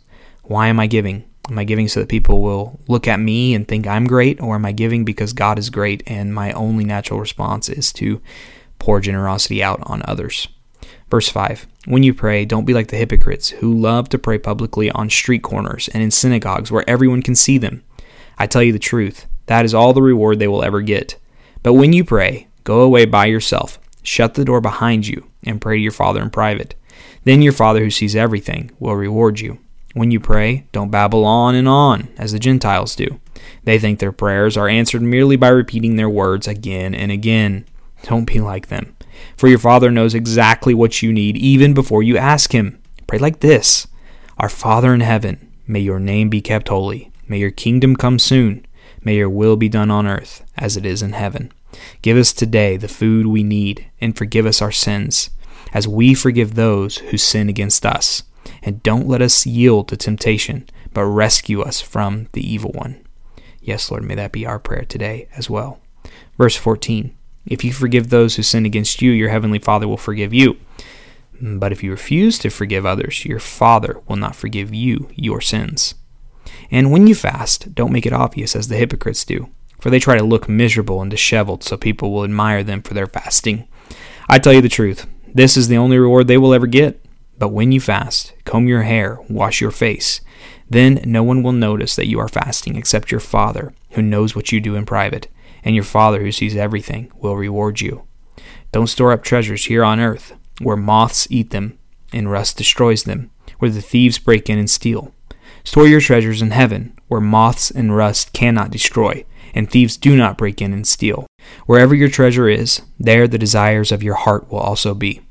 Why 0.44 0.68
am 0.70 0.80
I 0.80 0.88
giving? 0.88 1.25
Am 1.50 1.60
I 1.60 1.64
giving 1.64 1.88
so 1.88 2.00
that 2.00 2.10
people 2.10 2.42
will 2.42 2.80
look 2.88 3.08
at 3.08 3.20
me 3.20 3.54
and 3.54 3.68
think 3.68 3.86
I'm 3.86 4.08
great, 4.08 4.42
or 4.42 4.56
am 4.56 4.66
I 4.66 4.72
giving 4.72 5.06
because 5.06 5.34
God 5.34 5.60
is 5.60 5.70
great 5.70 6.04
and 6.08 6.34
my 6.34 6.52
only 6.54 6.84
natural 6.84 7.20
response 7.20 7.70
is 7.70 7.94
to 7.94 8.22
pour 8.80 9.00
generosity 9.00 9.64
out 9.64 9.80
on 9.84 10.02
others? 10.06 10.48
Verse 11.10 11.30
5 11.30 11.68
When 11.86 12.04
you 12.04 12.14
pray, 12.14 12.46
don't 12.46 12.66
be 12.66 12.74
like 12.74 12.88
the 12.88 12.98
hypocrites 12.98 13.50
who 13.50 13.74
love 13.74 14.10
to 14.10 14.18
pray 14.18 14.40
publicly 14.40 14.90
on 14.92 15.10
street 15.10 15.44
corners 15.44 15.88
and 15.94 16.02
in 16.02 16.12
synagogues 16.12 16.72
where 16.72 16.90
everyone 16.90 17.22
can 17.22 17.36
see 17.36 17.58
them. 17.58 17.84
I 18.40 18.48
tell 18.48 18.64
you 18.64 18.74
the 18.74 18.80
truth, 18.80 19.28
that 19.46 19.66
is 19.66 19.74
all 19.74 19.94
the 19.94 20.02
reward 20.02 20.40
they 20.40 20.48
will 20.48 20.64
ever 20.64 20.82
get. 20.82 21.18
But 21.62 21.74
when 21.74 21.94
you 21.94 22.04
pray, 22.04 22.48
Go 22.66 22.82
away 22.82 23.06
by 23.06 23.28
yourself, 23.28 23.80
shut 24.02 24.34
the 24.34 24.44
door 24.44 24.60
behind 24.60 25.06
you, 25.06 25.28
and 25.44 25.62
pray 25.62 25.78
to 25.78 25.82
your 25.82 25.92
Father 25.92 26.20
in 26.20 26.32
private. 26.32 26.74
Then 27.24 27.44
your 27.44 27.54
Father 27.54 27.82
who 27.82 27.92
sees 27.92 28.16
everything 28.16 28.72
will 28.80 28.96
reward 28.96 29.40
you. 29.40 29.60
When 29.96 30.12
you 30.12 30.20
pray, 30.20 30.68
don't 30.74 30.92
babble 30.92 31.24
on 31.24 31.55
and 31.55 31.70
on, 31.70 32.10
as 32.18 32.34
the 32.34 32.38
Gentiles 32.38 32.98
do. 32.98 33.22
They 33.64 33.79
think 33.79 34.00
their 34.00 34.12
prayers 34.12 34.58
are 34.58 34.68
answered 34.68 35.01
merely 35.01 35.38
by 35.38 35.48
repeating 35.48 35.96
their 35.96 36.10
words 36.10 36.50
again 36.50 36.94
and 36.94 37.14
again. 37.14 37.66
Don't 38.03 38.25
be 38.25 38.42
like 38.42 38.68
them, 38.68 38.94
for 39.38 39.48
your 39.48 39.58
Father 39.58 39.90
knows 39.90 40.14
exactly 40.14 40.74
what 40.74 41.01
you 41.01 41.14
need 41.14 41.38
even 41.38 41.74
before 41.74 42.03
you 42.03 42.18
ask 42.18 42.51
Him. 42.51 42.77
Pray 43.08 43.20
like 43.20 43.40
this 43.40 43.88
Our 44.38 44.50
Father 44.50 44.94
in 44.94 45.00
heaven, 45.00 45.50
may 45.66 45.79
your 45.79 46.01
name 46.01 46.27
be 46.27 46.42
kept 46.42 46.68
holy. 46.68 47.10
May 47.29 47.40
your 47.40 47.51
kingdom 47.51 47.96
come 47.96 48.20
soon. 48.20 48.66
May 49.01 49.16
your 49.16 49.29
will 49.29 49.55
be 49.55 49.70
done 49.70 49.92
on 49.92 50.08
earth 50.08 50.44
as 50.58 50.75
it 50.75 50.86
is 50.86 51.01
in 51.01 51.14
heaven. 51.14 51.53
Give 52.01 52.18
us 52.18 52.34
today 52.34 52.75
the 52.75 52.90
food 52.90 53.27
we 53.27 53.44
need, 53.44 53.90
and 54.01 54.18
forgive 54.18 54.46
us 54.46 54.62
our 54.62 54.74
sins, 54.74 55.29
as 55.72 55.88
we 55.88 56.14
forgive 56.14 56.55
those 56.55 56.98
who 56.98 57.18
sin 57.18 57.48
against 57.48 57.86
us. 57.86 58.24
And 58.62 58.84
don't 58.84 59.08
let 59.08 59.22
us 59.22 59.46
yield 59.46 59.88
to 59.90 59.98
temptation, 59.98 60.68
but 60.94 61.05
rescue 61.05 61.62
us 61.62 61.81
from 61.81 62.27
the 62.34 62.42
evil 62.42 62.72
one. 62.72 63.05
Yes, 63.62 63.90
Lord, 63.90 64.03
may 64.03 64.16
that 64.16 64.31
be 64.31 64.46
our 64.46 64.60
prayer 64.60 64.86
today 64.86 65.27
as 65.36 65.50
well. 65.50 65.79
Verse 66.38 66.55
14 66.55 67.16
If 67.46 67.64
you 67.64 67.74
forgive 67.74 68.10
those 68.10 68.36
who 68.36 68.44
sin 68.44 68.66
against 68.66 69.01
you, 69.01 69.12
your 69.12 69.29
heavenly 69.29 69.60
Father 69.60 69.88
will 69.88 69.98
forgive 69.98 70.34
you. 70.34 70.58
But 71.42 71.72
if 71.72 71.84
you 71.84 71.92
refuse 71.92 72.40
to 72.40 72.50
forgive 72.50 72.86
others, 72.86 73.25
your 73.25 73.40
Father 73.40 74.01
will 74.08 74.16
not 74.16 74.36
forgive 74.36 74.74
you 74.74 75.10
your 75.16 75.42
sins. 75.42 75.96
And 76.72 76.92
when 76.92 77.08
you 77.08 77.16
fast, 77.16 77.75
don't 77.75 77.92
make 77.92 78.05
it 78.05 78.14
obvious 78.14 78.55
as 78.55 78.68
the 78.68 78.77
hypocrites 78.77 79.25
do 79.25 79.50
for 79.86 79.92
they 79.92 80.00
try 80.00 80.18
to 80.18 80.24
look 80.24 80.50
miserable 80.50 81.00
and 81.00 81.12
disheveled 81.12 81.64
so 81.64 81.77
people 81.77 82.12
will 82.12 82.24
admire 82.24 82.64
them 82.64 82.81
for 82.81 82.96
their 82.96 83.05
fasting. 83.05 83.68
I 84.27 84.40
tell 84.40 84.51
you 84.51 84.62
the 84.62 84.68
truth, 84.68 85.05
this 85.31 85.55
is 85.55 85.68
the 85.68 85.77
only 85.77 86.00
reward 86.00 86.27
they 86.27 86.40
will 86.40 86.55
ever 86.55 86.66
get. 86.66 87.04
But 87.37 87.50
when 87.50 87.71
you 87.71 87.81
fast, 87.81 88.33
comb 88.45 88.67
your 88.67 88.83
hair, 88.83 89.19
wash 89.29 89.61
your 89.61 89.71
face. 89.71 90.21
Then 90.69 91.01
no 91.05 91.24
one 91.24 91.43
will 91.43 91.51
notice 91.51 91.95
that 91.95 92.07
you 92.07 92.19
are 92.19 92.27
fasting 92.27 92.75
except 92.75 93.11
your 93.11 93.19
Father, 93.19 93.74
who 93.91 94.01
knows 94.01 94.35
what 94.35 94.51
you 94.51 94.59
do 94.59 94.75
in 94.75 94.85
private, 94.85 95.27
and 95.63 95.75
your 95.75 95.83
Father, 95.83 96.21
who 96.21 96.31
sees 96.31 96.55
everything, 96.55 97.11
will 97.15 97.35
reward 97.35 97.81
you. 97.81 98.07
Don't 98.71 98.87
store 98.87 99.11
up 99.11 99.24
treasures 99.24 99.65
here 99.65 99.83
on 99.83 100.00
earth, 100.00 100.33
where 100.61 100.77
moths 100.77 101.27
eat 101.29 101.51
them 101.51 101.77
and 102.13 102.31
rust 102.31 102.57
destroys 102.57 103.03
them, 103.03 103.31
where 103.59 103.71
the 103.71 103.81
thieves 103.81 104.17
break 104.17 104.50
in 104.50 104.57
and 104.57 104.69
steal. 104.69 105.13
Store 105.63 105.87
your 105.87 106.01
treasures 106.01 106.41
in 106.41 106.51
heaven, 106.51 106.98
where 107.07 107.21
moths 107.21 107.71
and 107.71 107.95
rust 107.95 108.33
cannot 108.33 108.71
destroy 108.71 109.25
and 109.55 109.71
thieves 109.71 109.98
do 109.98 110.15
not 110.15 110.37
break 110.37 110.61
in 110.61 110.74
and 110.74 110.85
steal. 110.85 111.25
Wherever 111.65 111.95
your 111.95 112.09
treasure 112.09 112.50
is, 112.50 112.81
there 113.00 113.27
the 113.27 113.39
desires 113.39 113.91
of 113.91 114.03
your 114.03 114.15
heart 114.15 114.51
will 114.51 114.59
also 114.59 114.93
be. 114.93 115.21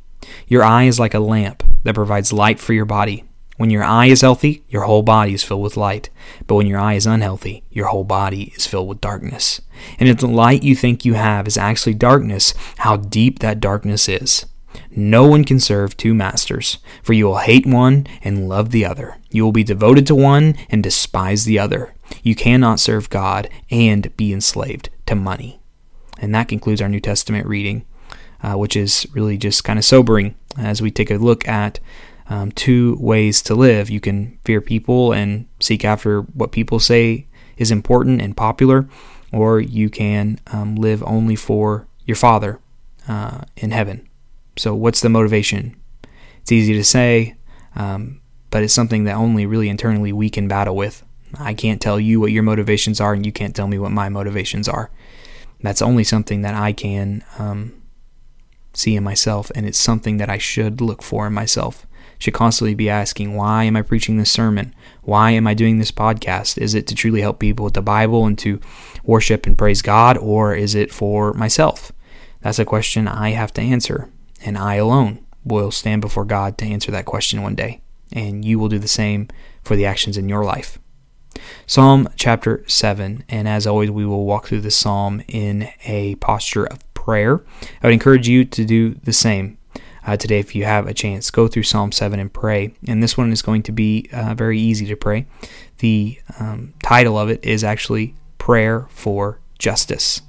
Your 0.49 0.65
eye 0.65 0.85
is 0.85 0.99
like 0.99 1.15
a 1.15 1.21
lamp 1.21 1.63
that 1.85 1.95
provides 1.95 2.33
light 2.33 2.59
for 2.59 2.73
your 2.73 2.85
body. 2.85 3.25
When 3.57 3.71
your 3.71 3.85
eye 3.85 4.07
is 4.07 4.23
healthy, 4.23 4.65
your 4.69 4.83
whole 4.83 5.05
body 5.05 5.33
is 5.33 5.45
filled 5.45 5.63
with 5.63 5.77
light. 5.77 6.11
But 6.49 6.57
when 6.57 6.67
your 6.67 6.81
eye 6.81 6.95
is 6.95 7.07
unhealthy, 7.07 7.63
your 7.71 7.87
whole 7.87 8.03
body 8.03 8.53
is 8.57 8.67
filled 8.67 8.89
with 8.89 9.01
darkness. 9.01 9.61
And 10.01 10.09
if 10.09 10.19
the 10.19 10.27
light 10.27 10.65
you 10.65 10.75
think 10.75 11.05
you 11.05 11.15
have 11.15 11.47
is 11.47 11.57
actually 11.57 11.95
darkness, 11.95 12.53
how 12.79 12.97
deep 12.97 13.39
that 13.39 13.61
darkness 13.61 14.09
is. 14.09 14.47
No 14.91 15.25
one 15.25 15.45
can 15.45 15.61
serve 15.61 15.97
two 15.97 16.15
masters, 16.15 16.79
for 17.03 17.13
you 17.13 17.27
will 17.27 17.39
hate 17.39 17.65
one 17.65 18.09
and 18.23 18.49
love 18.49 18.73
the 18.73 18.85
other. 18.85 19.19
You 19.31 19.45
will 19.45 19.53
be 19.53 19.63
devoted 19.63 20.05
to 20.09 20.17
one 20.17 20.57
and 20.69 20.83
despise 20.83 21.45
the 21.45 21.61
other. 21.61 21.95
You 22.25 22.35
cannot 22.35 22.81
serve 22.81 23.09
God 23.09 23.49
and 23.71 24.17
be 24.17 24.33
enslaved 24.33 24.91
to 25.07 25.15
money. 25.15 25.61
And 26.19 26.35
that 26.35 26.49
concludes 26.49 26.81
our 26.81 26.89
New 26.89 27.01
Testament 27.01 27.47
reading, 27.47 27.85
uh, 28.45 28.55
which 28.55 28.77
is 28.77 29.07
really 29.13 29.39
just 29.39 29.65
kind 29.65 29.79
of 29.79 29.85
sobering 29.85 30.35
as 30.59 30.83
we 30.83 30.91
take 30.91 31.11
a 31.11 31.17
look 31.17 31.49
at 31.49 31.81
um, 32.29 32.53
two 32.53 32.97
ways 33.01 33.41
to 33.43 33.55
live. 33.55 33.89
You 33.89 34.01
can 34.01 34.39
fear 34.45 34.61
people 34.61 35.13
and 35.13 35.47
seek 35.61 35.85
after 35.85 36.21
what 36.21 36.53
people 36.53 36.79
say 36.79 37.27
is 37.57 37.71
important 37.71 38.21
and 38.21 38.37
popular, 38.37 38.87
or 39.33 39.61
you 39.61 39.89
can 39.89 40.39
um, 40.49 40.77
live 40.77 41.03
only 41.05 41.37
for 41.37 41.87
your 42.05 42.17
Father 42.17 42.61
uh, 43.09 43.43
in 43.57 43.71
heaven. 43.71 44.07
So, 44.57 44.75
what's 44.75 45.01
the 45.01 45.09
motivation? 45.09 45.75
It's 46.43 46.53
easy 46.53 46.75
to 46.75 46.85
say, 46.85 47.37
um, 47.75 48.21
but 48.51 48.63
it's 48.63 48.75
something 48.75 49.05
that 49.05 49.17
only 49.17 49.47
really 49.47 49.71
internally 49.71 50.13
we 50.13 50.29
can 50.29 50.49
battle 50.49 50.77
with. 50.77 51.03
I 51.39 51.55
can't 51.55 51.81
tell 51.81 51.99
you 51.99 52.21
what 52.21 52.31
your 52.31 52.43
motivations 52.43 53.01
are, 53.01 53.15
and 53.15 53.25
you 53.25 53.33
can't 53.33 53.57
tell 53.57 53.67
me 53.67 53.79
what 53.79 53.91
my 53.91 54.11
motivations 54.11 54.69
are. 54.69 54.91
That's 55.63 55.83
only 55.83 56.05
something 56.05 56.43
that 56.43 56.55
I 56.55 56.73
can 56.73 57.25
um, 57.39 57.73
see 58.77 58.97
in 58.97 59.05
myself, 59.05 59.51
and 59.55 59.67
it's 59.67 59.79
something 59.79 60.19
that 60.19 60.31
I 60.31 60.39
should 60.39 60.81
look 60.81 61.03
for 61.03 61.27
in 61.27 61.33
myself. 61.33 61.87
Should 62.19 62.35
constantly 62.35 62.75
be 62.75 62.89
asking, 62.89 63.35
why 63.35 63.65
am 63.65 63.77
I 63.77 63.83
preaching 63.83 64.17
this 64.17 64.31
sermon? 64.31 64.75
Why 65.03 65.33
am 65.33 65.47
I 65.47 65.55
doing 65.55 65.79
this 65.79 65.91
podcast? 65.91 66.59
Is 66.59 66.75
it 66.75 66.87
to 66.87 66.95
truly 66.95 67.21
help 67.21 67.39
people 67.39 67.65
with 67.65 67.75
the 67.75 67.83
Bible 67.83 68.25
and 68.25 68.39
to 68.39 68.61
worship 69.03 69.47
and 69.47 69.59
praise 69.59 69.83
God, 69.83 70.17
or 70.19 70.55
is 70.55 70.75
it 70.75 70.93
for 70.93 71.33
myself? 71.35 71.93
That's 72.41 72.59
a 72.59 72.65
question 72.65 73.09
I 73.09 73.31
have 73.31 73.53
to 73.55 73.63
answer, 73.63 74.09
and 74.45 74.57
I 74.57 74.77
alone 74.77 75.25
will 75.45 75.71
stand 75.71 76.01
before 76.01 76.25
God 76.25 76.57
to 76.59 76.65
answer 76.65 76.91
that 76.93 77.05
question 77.05 77.43
one 77.43 77.55
day, 77.55 77.81
and 78.13 78.45
you 78.45 78.59
will 78.59 78.69
do 78.69 78.79
the 78.79 78.89
same 78.89 79.29
for 79.63 79.77
the 79.77 79.87
actions 79.87 80.17
in 80.17 80.29
your 80.29 80.45
life. 80.45 80.79
Psalm 81.67 82.09
chapter 82.17 82.65
7, 82.69 83.25
and 83.29 83.49
as 83.49 83.67
always, 83.67 83.91
we 83.91 84.07
will 84.07 84.25
walk 84.25 84.47
through 84.47 84.61
the 84.61 84.71
psalm 84.71 85.23
in 85.27 85.69
a 85.85 86.15
posture 86.17 86.65
of 86.65 86.94
prayer. 87.05 87.43
I 87.83 87.87
would 87.87 87.93
encourage 87.93 88.29
you 88.29 88.45
to 88.47 88.65
do 88.65 88.95
the 88.95 89.13
same. 89.13 89.59
Uh, 90.07 90.17
today, 90.17 90.39
if 90.39 90.55
you 90.55 90.65
have 90.65 90.87
a 90.87 90.95
chance, 90.95 91.31
go 91.31 91.49
through 91.49 91.63
Psalm 91.63 91.93
7 91.93 92.19
and 92.19 92.33
pray. 92.33 92.75
And 92.87 93.03
this 93.03 93.17
one 93.17 93.33
is 93.33 93.43
going 93.43 93.63
to 93.65 93.73
be 93.73 94.09
uh, 94.13 94.35
very 94.35 94.59
easy 94.59 94.87
to 94.87 94.97
pray. 94.97 95.27
The 95.79 96.19
um, 96.39 96.75
title 96.83 97.19
of 97.19 97.29
it 97.29 97.45
is 97.45 97.65
actually 97.65 98.15
Prayer 98.39 98.87
for 98.91 99.41
Justice 99.59 100.23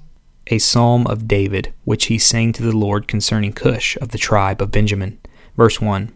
a 0.48 0.60
psalm 0.60 1.08
of 1.08 1.28
David, 1.28 1.74
which 1.86 2.06
he 2.06 2.20
sang 2.20 2.54
to 2.54 2.64
the 2.64 2.76
Lord 2.76 3.08
concerning 3.08 3.52
Cush 3.52 3.98
of 3.98 4.10
the 4.10 4.18
tribe 4.18 4.62
of 4.62 4.72
Benjamin. 4.72 5.20
Verse 5.58 5.82
1 5.82 6.14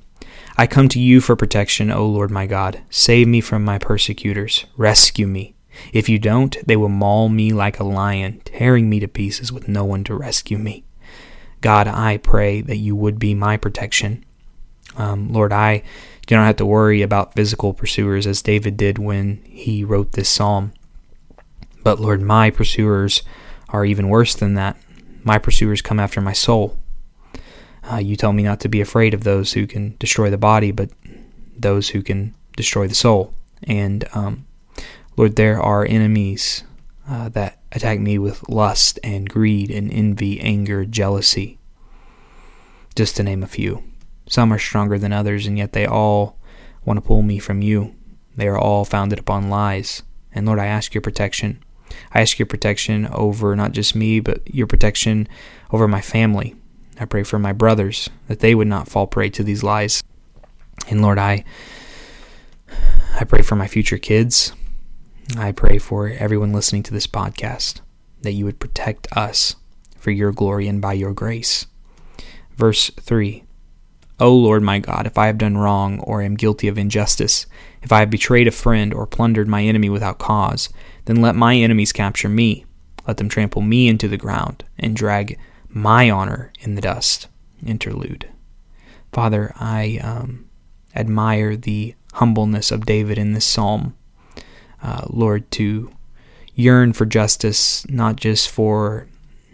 I 0.58 0.68
come 0.68 0.90
to 0.90 1.00
you 1.00 1.22
for 1.22 1.36
protection, 1.36 1.90
O 1.90 2.06
Lord 2.06 2.30
my 2.30 2.46
God. 2.46 2.82
Save 2.90 3.28
me 3.28 3.42
from 3.42 3.64
my 3.64 3.78
persecutors. 3.80 4.66
Rescue 4.78 5.26
me. 5.26 5.56
If 5.94 6.10
you 6.10 6.20
don't, 6.20 6.56
they 6.66 6.76
will 6.76 6.90
maul 6.90 7.30
me 7.30 7.52
like 7.54 7.80
a 7.80 7.84
lion, 7.84 8.42
tearing 8.46 8.90
me 8.90 9.00
to 9.00 9.08
pieces 9.08 9.52
with 9.52 9.68
no 9.68 9.86
one 9.86 10.04
to 10.06 10.16
rescue 10.16 10.58
me. 10.58 10.84
God, 11.62 11.88
I 11.88 12.18
pray 12.18 12.62
that 12.62 12.78
you 12.78 12.96
would 12.96 13.20
be 13.20 13.34
my 13.34 13.58
protection. 13.58 14.24
Um, 14.96 15.32
Lord, 15.32 15.52
I 15.52 15.84
do 16.28 16.36
not 16.36 16.46
have 16.46 16.58
to 16.58 16.66
worry 16.66 17.02
about 17.02 17.34
physical 17.34 17.74
pursuers 17.74 18.28
as 18.28 18.42
David 18.42 18.78
did 18.78 18.98
when 18.98 19.42
he 19.46 19.84
wrote 19.84 20.14
this 20.14 20.30
psalm. 20.30 20.74
But 21.84 22.00
Lord, 22.00 22.22
my 22.22 22.50
pursuers 22.50 23.24
are 23.70 23.86
even 23.86 24.10
worse 24.10 24.36
than 24.36 24.54
that. 24.56 24.78
My 25.24 25.38
pursuers 25.38 25.82
come 25.82 26.00
after 26.00 26.22
my 26.22 26.34
soul. 26.34 26.78
Uh, 27.90 27.98
you 27.98 28.16
tell 28.16 28.34
me 28.34 28.44
not 28.44 28.60
to 28.62 28.70
be 28.70 28.82
afraid 28.82 29.14
of 29.14 29.24
those 29.24 29.54
who 29.54 29.66
can 29.66 29.96
destroy 30.00 30.30
the 30.30 30.38
body, 30.38 30.72
but 30.72 30.90
those 31.58 31.90
who 31.90 32.02
can 32.02 32.36
destroy 32.56 32.88
the 32.88 32.96
soul. 32.96 33.34
And 33.64 34.08
um, 34.14 34.46
Lord, 35.20 35.36
there 35.36 35.62
are 35.62 35.84
enemies 35.84 36.64
uh, 37.06 37.28
that 37.28 37.60
attack 37.74 38.00
me 38.00 38.18
with 38.18 38.48
lust 38.48 39.00
and 39.04 39.28
greed 39.28 39.70
and 39.70 39.92
envy, 39.92 40.40
anger, 40.40 40.86
jealousy, 40.86 41.60
just 42.96 43.18
to 43.18 43.24
name 43.24 43.44
a 43.44 43.48
few. 43.48 43.84
Some 44.30 44.54
are 44.54 44.58
stronger 44.58 44.98
than 44.98 45.12
others, 45.12 45.46
and 45.46 45.58
yet 45.58 45.74
they 45.74 45.86
all 45.86 46.38
want 46.86 46.96
to 46.96 47.02
pull 47.02 47.22
me 47.22 47.38
from 47.38 47.62
you. 47.62 47.94
They 48.38 48.48
are 48.48 48.58
all 48.58 48.86
founded 48.86 49.20
upon 49.20 49.50
lies. 49.50 50.04
And 50.32 50.46
Lord, 50.46 50.58
I 50.58 50.68
ask 50.68 50.94
your 50.94 51.02
protection 51.02 51.66
I 52.14 52.22
ask 52.22 52.40
your 52.40 52.46
protection 52.46 53.06
over 53.08 53.58
not 53.58 53.74
just 53.74 53.98
me, 53.98 54.22
but 54.22 54.42
your 54.56 54.68
protection 54.68 55.28
over 55.70 55.86
my 55.86 56.00
family. 56.00 56.56
I 56.98 57.04
pray 57.04 57.24
for 57.24 57.40
my 57.40 57.52
brothers 57.52 58.10
that 58.30 58.40
they 58.40 58.56
would 58.56 58.68
not 58.68 58.88
fall 58.88 59.06
prey 59.06 59.30
to 59.32 59.44
these 59.44 59.64
lies. 59.64 60.02
And 60.88 61.02
Lord, 61.02 61.18
I 61.18 61.44
I 63.20 63.26
pray 63.26 63.42
for 63.42 63.58
my 63.58 63.68
future 63.68 63.98
kids. 63.98 64.54
I 65.38 65.52
pray 65.52 65.78
for 65.78 66.08
everyone 66.08 66.54
listening 66.54 66.82
to 66.84 66.94
this 66.94 67.06
podcast 67.06 67.82
that 68.22 68.32
you 68.32 68.46
would 68.46 68.60
protect 68.60 69.08
us 69.16 69.56
for 69.98 70.10
your 70.10 70.32
glory 70.32 70.68
and 70.68 70.82
by 70.82 70.94
your 70.94 71.14
grace. 71.14 71.68
Verse 72.56 72.90
3 73.00 73.44
O 74.20 74.36
Lord 74.36 74.64
my 74.64 74.80
God, 74.80 75.06
if 75.06 75.18
I 75.18 75.28
have 75.28 75.38
done 75.38 75.58
wrong 75.58 76.00
or 76.00 76.22
am 76.22 76.36
guilty 76.36 76.68
of 76.68 76.78
injustice, 76.78 77.46
if 77.84 77.92
I 77.92 78.00
have 78.00 78.10
betrayed 78.10 78.48
a 78.48 78.52
friend 78.52 78.94
or 78.94 79.06
plundered 79.06 79.48
my 79.48 79.64
enemy 79.64 79.90
without 79.90 80.18
cause, 80.18 80.70
then 81.06 81.22
let 81.22 81.36
my 81.36 81.56
enemies 81.56 81.94
capture 81.94 82.28
me. 82.28 82.66
Let 83.08 83.18
them 83.18 83.30
trample 83.30 83.62
me 83.62 83.88
into 83.88 84.08
the 84.08 84.18
ground 84.18 84.66
and 84.78 84.96
drag 84.96 85.40
my 85.70 86.10
honor 86.10 86.52
in 86.60 86.76
the 86.76 86.82
dust. 86.82 87.28
Interlude. 87.66 88.28
Father, 89.14 89.54
I 89.60 90.00
um, 90.04 90.50
admire 90.96 91.56
the 91.56 91.96
humbleness 92.14 92.72
of 92.72 92.86
David 92.86 93.18
in 93.18 93.34
this 93.34 93.46
psalm. 93.46 93.96
Uh, 94.82 95.06
Lord, 95.10 95.50
to 95.52 95.92
yearn 96.56 96.94
for 96.94 97.06
justice, 97.06 97.88
not 97.90 98.16
just 98.16 98.50
for 98.50 99.08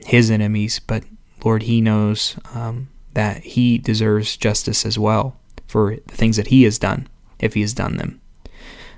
his 0.05 0.29
enemies, 0.29 0.79
but 0.79 1.03
Lord, 1.43 1.63
he 1.63 1.81
knows 1.81 2.35
um, 2.53 2.89
that 3.13 3.43
he 3.43 3.77
deserves 3.77 4.37
justice 4.37 4.85
as 4.85 4.97
well 4.97 5.37
for 5.67 5.95
the 5.95 6.15
things 6.15 6.37
that 6.37 6.47
he 6.47 6.63
has 6.63 6.79
done, 6.79 7.07
if 7.39 7.53
he 7.53 7.61
has 7.61 7.73
done 7.73 7.97
them. 7.97 8.21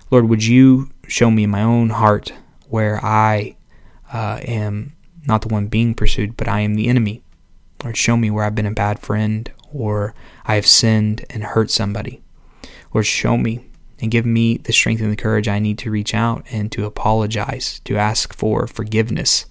Lord, 0.09 0.29
would 0.29 0.45
you 0.45 0.89
show 1.07 1.29
me 1.29 1.43
in 1.43 1.49
my 1.49 1.61
own 1.61 1.89
heart 1.89 2.33
where 2.69 3.03
I 3.03 3.57
uh, 4.11 4.39
am 4.43 4.93
not 5.25 5.41
the 5.41 5.49
one 5.49 5.67
being 5.67 5.93
pursued, 5.93 6.37
but 6.37 6.47
I 6.47 6.61
am 6.61 6.75
the 6.75 6.87
enemy? 6.87 7.21
Lord, 7.83 7.97
show 7.97 8.15
me 8.17 8.31
where 8.31 8.43
I've 8.43 8.55
been 8.55 8.65
a 8.65 8.71
bad 8.71 8.99
friend 8.99 9.51
or 9.73 10.15
I 10.45 10.55
have 10.55 10.65
sinned 10.65 11.25
and 11.29 11.43
hurt 11.43 11.69
somebody. 11.69 12.21
Lord, 12.93 13.05
show 13.05 13.37
me 13.37 13.65
and 13.99 14.11
give 14.11 14.25
me 14.25 14.57
the 14.57 14.73
strength 14.73 15.01
and 15.01 15.11
the 15.11 15.17
courage 15.17 15.47
I 15.47 15.59
need 15.59 15.77
to 15.79 15.91
reach 15.91 16.13
out 16.13 16.45
and 16.51 16.71
to 16.71 16.85
apologize, 16.85 17.79
to 17.85 17.97
ask 17.97 18.33
for 18.33 18.67
forgiveness 18.67 19.45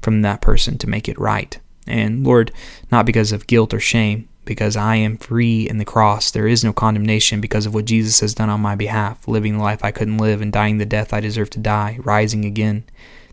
from 0.00 0.22
that 0.22 0.40
person 0.40 0.78
to 0.78 0.88
make 0.88 1.08
it 1.08 1.18
right. 1.18 1.58
And 1.86 2.24
Lord, 2.24 2.52
not 2.90 3.06
because 3.06 3.32
of 3.32 3.46
guilt 3.46 3.72
or 3.72 3.80
shame, 3.80 4.28
because 4.44 4.76
I 4.76 4.96
am 4.96 5.18
free 5.18 5.68
in 5.68 5.78
the 5.78 5.84
cross. 5.84 6.30
There 6.30 6.48
is 6.48 6.64
no 6.64 6.72
condemnation 6.72 7.40
because 7.40 7.66
of 7.66 7.74
what 7.74 7.84
Jesus 7.84 8.20
has 8.20 8.34
done 8.34 8.50
on 8.50 8.60
my 8.60 8.74
behalf, 8.74 9.28
living 9.28 9.56
the 9.56 9.62
life 9.62 9.84
I 9.84 9.92
couldn't 9.92 10.18
live 10.18 10.40
and 10.40 10.52
dying 10.52 10.78
the 10.78 10.86
death 10.86 11.12
I 11.12 11.20
deserve 11.20 11.50
to 11.50 11.60
die, 11.60 11.98
rising 12.02 12.44
again. 12.44 12.84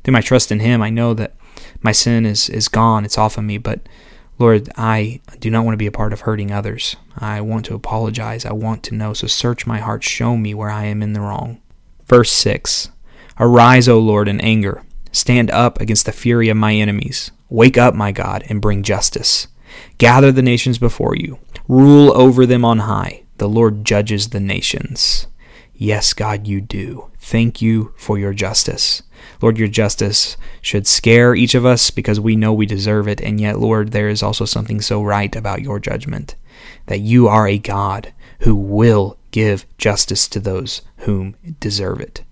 Through 0.03 0.13
my 0.13 0.21
trust 0.21 0.51
in 0.51 0.59
Him, 0.59 0.81
I 0.81 0.89
know 0.89 1.13
that 1.15 1.35
my 1.81 1.91
sin 1.91 2.25
is, 2.25 2.49
is 2.49 2.67
gone, 2.67 3.05
it's 3.05 3.17
off 3.17 3.37
of 3.37 3.43
me, 3.43 3.57
but 3.57 3.81
Lord, 4.39 4.69
I 4.77 5.19
do 5.39 5.51
not 5.51 5.65
want 5.65 5.73
to 5.73 5.77
be 5.77 5.85
a 5.85 5.91
part 5.91 6.13
of 6.13 6.21
hurting 6.21 6.49
others. 6.51 6.95
I 7.17 7.41
want 7.41 7.65
to 7.65 7.75
apologize. 7.75 8.45
I 8.45 8.53
want 8.53 8.83
to 8.83 8.95
know. 8.95 9.13
So 9.13 9.27
search 9.27 9.67
my 9.67 9.79
heart. 9.79 10.03
Show 10.03 10.37
me 10.37 10.53
where 10.53 10.69
I 10.69 10.85
am 10.85 11.03
in 11.03 11.11
the 11.13 11.19
wrong. 11.19 11.61
Verse 12.05 12.31
6 12.31 12.89
Arise, 13.37 13.87
O 13.87 13.99
Lord, 13.99 14.27
in 14.27 14.39
anger. 14.39 14.83
Stand 15.11 15.51
up 15.51 15.81
against 15.81 16.05
the 16.05 16.11
fury 16.11 16.49
of 16.49 16.57
my 16.57 16.73
enemies. 16.73 17.31
Wake 17.49 17.77
up, 17.77 17.93
my 17.93 18.11
God, 18.11 18.43
and 18.47 18.61
bring 18.61 18.81
justice. 18.83 19.47
Gather 19.97 20.31
the 20.31 20.41
nations 20.41 20.77
before 20.77 21.15
you. 21.15 21.39
Rule 21.67 22.11
over 22.15 22.45
them 22.45 22.63
on 22.63 22.79
high. 22.79 23.23
The 23.37 23.49
Lord 23.49 23.85
judges 23.85 24.29
the 24.29 24.39
nations. 24.39 25.27
Yes, 25.81 26.11
God, 26.11 26.45
you 26.45 26.59
do. 26.59 27.09
Thank 27.19 27.61
you 27.61 27.93
for 27.95 28.19
your 28.19 28.33
justice. 28.33 29.01
Lord, 29.41 29.57
your 29.57 29.69
justice 29.69 30.35
should 30.61 30.85
scare 30.85 31.33
each 31.33 31.55
of 31.55 31.65
us 31.65 31.89
because 31.89 32.19
we 32.19 32.35
know 32.35 32.51
we 32.51 32.65
deserve 32.65 33.07
it, 33.07 33.21
and 33.21 33.39
yet, 33.39 33.59
Lord, 33.59 33.93
there 33.93 34.09
is 34.09 34.21
also 34.21 34.43
something 34.43 34.81
so 34.81 35.01
right 35.01 35.33
about 35.33 35.61
your 35.61 35.79
judgment 35.79 36.35
that 36.87 36.99
you 36.99 37.29
are 37.29 37.47
a 37.47 37.57
God 37.57 38.13
who 38.41 38.55
will 38.55 39.17
give 39.31 39.65
justice 39.77 40.27
to 40.27 40.41
those 40.41 40.81
whom 40.97 41.37
deserve 41.61 42.01
it. 42.01 42.23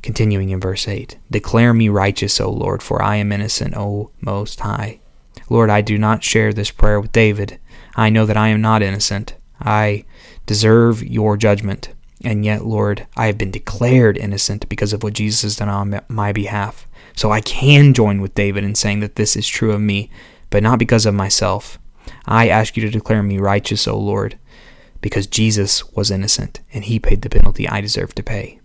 Continuing 0.00 0.50
in 0.50 0.60
verse 0.60 0.86
8 0.86 1.18
Declare 1.32 1.74
me 1.74 1.88
righteous, 1.88 2.40
O 2.40 2.52
Lord, 2.52 2.84
for 2.84 3.02
I 3.02 3.16
am 3.16 3.32
innocent, 3.32 3.76
O 3.76 4.12
Most 4.20 4.60
High. 4.60 5.00
Lord, 5.50 5.70
I 5.70 5.80
do 5.80 5.98
not 5.98 6.22
share 6.22 6.52
this 6.52 6.70
prayer 6.70 7.00
with 7.00 7.10
David. 7.10 7.58
I 7.96 8.10
know 8.10 8.26
that 8.26 8.36
I 8.36 8.46
am 8.48 8.60
not 8.60 8.80
innocent. 8.80 9.34
I 9.60 10.04
deserve 10.46 11.02
your 11.02 11.36
judgment. 11.36 11.88
And 12.24 12.44
yet, 12.44 12.64
Lord, 12.64 13.06
I 13.16 13.26
have 13.26 13.38
been 13.38 13.50
declared 13.50 14.16
innocent 14.16 14.68
because 14.68 14.92
of 14.92 15.02
what 15.02 15.14
Jesus 15.14 15.42
has 15.42 15.56
done 15.56 15.68
on 15.68 16.00
my 16.08 16.32
behalf. 16.32 16.86
So 17.14 17.30
I 17.30 17.40
can 17.40 17.94
join 17.94 18.20
with 18.20 18.34
David 18.34 18.64
in 18.64 18.74
saying 18.74 19.00
that 19.00 19.16
this 19.16 19.36
is 19.36 19.46
true 19.46 19.72
of 19.72 19.80
me, 19.80 20.10
but 20.50 20.62
not 20.62 20.78
because 20.78 21.06
of 21.06 21.14
myself. 21.14 21.78
I 22.26 22.48
ask 22.48 22.76
you 22.76 22.82
to 22.82 22.90
declare 22.90 23.22
me 23.22 23.38
righteous, 23.38 23.86
O 23.86 23.98
Lord, 23.98 24.38
because 25.00 25.26
Jesus 25.26 25.84
was 25.92 26.10
innocent 26.10 26.60
and 26.72 26.84
he 26.84 26.98
paid 26.98 27.22
the 27.22 27.30
penalty 27.30 27.68
I 27.68 27.80
deserve 27.80 28.14
to 28.16 28.22
pay. 28.22 28.60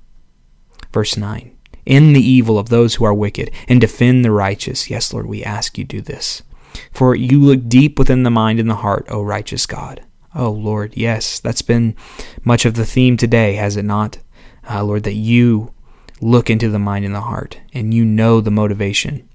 Verse 0.92 1.18
9 1.18 1.56
End 1.86 2.16
the 2.16 2.22
evil 2.22 2.60
of 2.60 2.70
those 2.70 2.96
who 2.96 3.06
are 3.06 3.14
wicked, 3.14 3.52
and 3.68 3.82
defend 3.82 4.24
the 4.24 4.32
righteous. 4.32 4.90
Yes, 4.90 5.12
Lord, 5.14 5.26
we 5.26 5.44
ask 5.44 5.78
you 5.78 5.84
do 5.84 6.02
this. 6.02 6.44
For 6.92 7.16
you 7.16 7.40
look 7.40 7.68
deep 7.68 7.98
within 7.98 8.24
the 8.24 8.30
mind 8.30 8.60
and 8.60 8.70
the 8.70 8.76
heart, 8.76 9.08
O 9.10 9.22
righteous 9.24 9.66
God. 9.66 10.04
Oh, 10.36 10.52
Lord, 10.52 10.96
yes, 10.96 11.40
that's 11.40 11.64
been 11.64 11.96
much 12.44 12.66
of 12.66 12.76
the 12.76 12.86
theme 12.86 13.18
today, 13.18 13.56
has 13.56 13.76
it 13.78 13.86
not? 13.86 14.20
Uh, 14.70 14.84
Lord, 14.84 15.04
that 15.04 15.14
you 15.14 15.74
look 16.22 16.50
into 16.50 16.70
the 16.70 16.80
mind 16.80 17.06
and 17.06 17.16
the 17.16 17.22
heart, 17.22 17.60
and 17.74 17.94
you 17.94 18.06
know 18.06 18.40
the 18.40 18.52
motivation. 18.52 19.28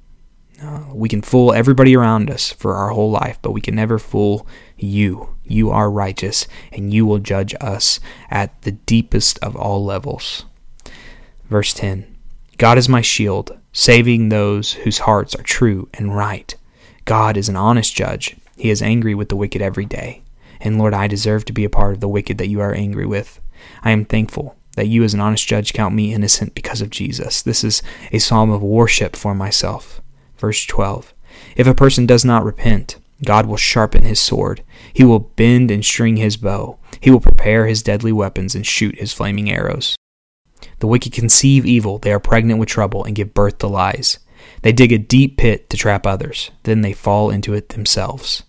Uh, 0.62 0.84
we 0.92 1.08
can 1.08 1.20
fool 1.20 1.52
everybody 1.52 1.96
around 1.96 2.30
us 2.30 2.52
for 2.52 2.74
our 2.74 2.90
whole 2.90 3.10
life, 3.10 3.38
but 3.42 3.50
we 3.50 3.60
can 3.60 3.74
never 3.74 3.98
fool 3.98 4.46
you. 4.76 5.34
You 5.44 5.70
are 5.70 5.90
righteous, 5.90 6.46
and 6.72 6.94
you 6.94 7.04
will 7.04 7.18
judge 7.18 7.54
us 7.60 7.98
at 8.30 8.62
the 8.62 8.72
deepest 8.72 9.38
of 9.40 9.56
all 9.56 9.84
levels. 9.84 10.44
Verse 11.50 11.74
10 11.74 12.06
God 12.56 12.78
is 12.78 12.88
my 12.88 13.00
shield, 13.00 13.58
saving 13.72 14.28
those 14.28 14.74
whose 14.74 14.98
hearts 15.00 15.34
are 15.34 15.42
true 15.42 15.88
and 15.94 16.14
right. 16.16 16.54
God 17.04 17.36
is 17.36 17.48
an 17.48 17.56
honest 17.56 17.94
judge. 17.94 18.36
He 18.56 18.70
is 18.70 18.80
angry 18.80 19.14
with 19.14 19.28
the 19.28 19.36
wicked 19.36 19.60
every 19.60 19.84
day. 19.84 20.22
And 20.60 20.78
Lord, 20.78 20.94
I 20.94 21.06
deserve 21.06 21.44
to 21.46 21.52
be 21.52 21.64
a 21.64 21.70
part 21.70 21.94
of 21.94 22.00
the 22.00 22.08
wicked 22.08 22.38
that 22.38 22.48
you 22.48 22.60
are 22.60 22.74
angry 22.74 23.06
with. 23.06 23.40
I 23.82 23.90
am 23.90 24.04
thankful 24.04 24.56
that 24.76 24.88
you, 24.88 25.04
as 25.04 25.14
an 25.14 25.20
honest 25.20 25.46
judge, 25.46 25.72
count 25.72 25.94
me 25.94 26.12
innocent 26.12 26.54
because 26.54 26.80
of 26.80 26.90
Jesus. 26.90 27.42
This 27.42 27.64
is 27.64 27.82
a 28.12 28.18
psalm 28.18 28.50
of 28.50 28.62
worship 28.62 29.16
for 29.16 29.34
myself. 29.34 30.00
Verse 30.36 30.64
12 30.66 31.14
If 31.56 31.66
a 31.66 31.74
person 31.74 32.06
does 32.06 32.24
not 32.24 32.44
repent, 32.44 32.96
God 33.24 33.46
will 33.46 33.56
sharpen 33.56 34.04
his 34.04 34.20
sword. 34.20 34.62
He 34.92 35.04
will 35.04 35.20
bend 35.20 35.70
and 35.70 35.84
string 35.84 36.16
his 36.16 36.36
bow. 36.36 36.78
He 37.00 37.10
will 37.10 37.20
prepare 37.20 37.66
his 37.66 37.82
deadly 37.82 38.12
weapons 38.12 38.54
and 38.54 38.66
shoot 38.66 38.98
his 38.98 39.12
flaming 39.12 39.50
arrows. 39.50 39.96
The 40.80 40.86
wicked 40.86 41.12
conceive 41.12 41.64
evil, 41.64 41.98
they 41.98 42.12
are 42.12 42.20
pregnant 42.20 42.58
with 42.58 42.68
trouble, 42.68 43.04
and 43.04 43.14
give 43.14 43.34
birth 43.34 43.58
to 43.58 43.66
lies. 43.66 44.18
They 44.62 44.72
dig 44.72 44.92
a 44.92 44.98
deep 44.98 45.36
pit 45.38 45.70
to 45.70 45.76
trap 45.76 46.06
others, 46.06 46.50
then 46.64 46.80
they 46.80 46.92
fall 46.92 47.30
into 47.30 47.54
it 47.54 47.70
themselves. 47.70 48.42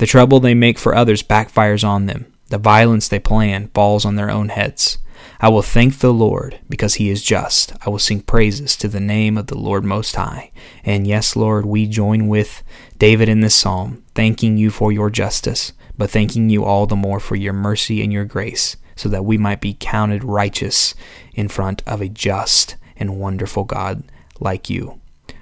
The 0.00 0.06
trouble 0.06 0.40
they 0.40 0.54
make 0.54 0.78
for 0.78 0.94
others 0.94 1.22
backfires 1.22 1.86
on 1.86 2.06
them. 2.06 2.32
The 2.48 2.56
violence 2.56 3.06
they 3.06 3.18
plan 3.18 3.68
falls 3.74 4.06
on 4.06 4.16
their 4.16 4.30
own 4.30 4.48
heads. 4.48 4.96
I 5.38 5.50
will 5.50 5.60
thank 5.60 5.98
the 5.98 6.10
Lord 6.10 6.58
because 6.70 6.94
he 6.94 7.10
is 7.10 7.22
just. 7.22 7.74
I 7.84 7.90
will 7.90 7.98
sing 7.98 8.22
praises 8.22 8.76
to 8.76 8.88
the 8.88 8.98
name 8.98 9.36
of 9.36 9.48
the 9.48 9.58
Lord 9.58 9.84
Most 9.84 10.16
High. 10.16 10.52
And 10.84 11.06
yes, 11.06 11.36
Lord, 11.36 11.66
we 11.66 11.86
join 11.86 12.28
with 12.28 12.62
David 12.96 13.28
in 13.28 13.40
this 13.40 13.54
psalm, 13.54 14.02
thanking 14.14 14.56
you 14.56 14.70
for 14.70 14.90
your 14.90 15.10
justice, 15.10 15.74
but 15.98 16.08
thanking 16.08 16.48
you 16.48 16.64
all 16.64 16.86
the 16.86 16.96
more 16.96 17.20
for 17.20 17.36
your 17.36 17.52
mercy 17.52 18.02
and 18.02 18.10
your 18.10 18.24
grace, 18.24 18.78
so 18.96 19.10
that 19.10 19.26
we 19.26 19.36
might 19.36 19.60
be 19.60 19.76
counted 19.78 20.24
righteous 20.24 20.94
in 21.34 21.48
front 21.48 21.82
of 21.86 22.00
a 22.00 22.08
just 22.08 22.76
and 22.96 23.20
wonderful 23.20 23.64
God 23.64 24.02
like 24.40 24.70
you. 24.70 24.99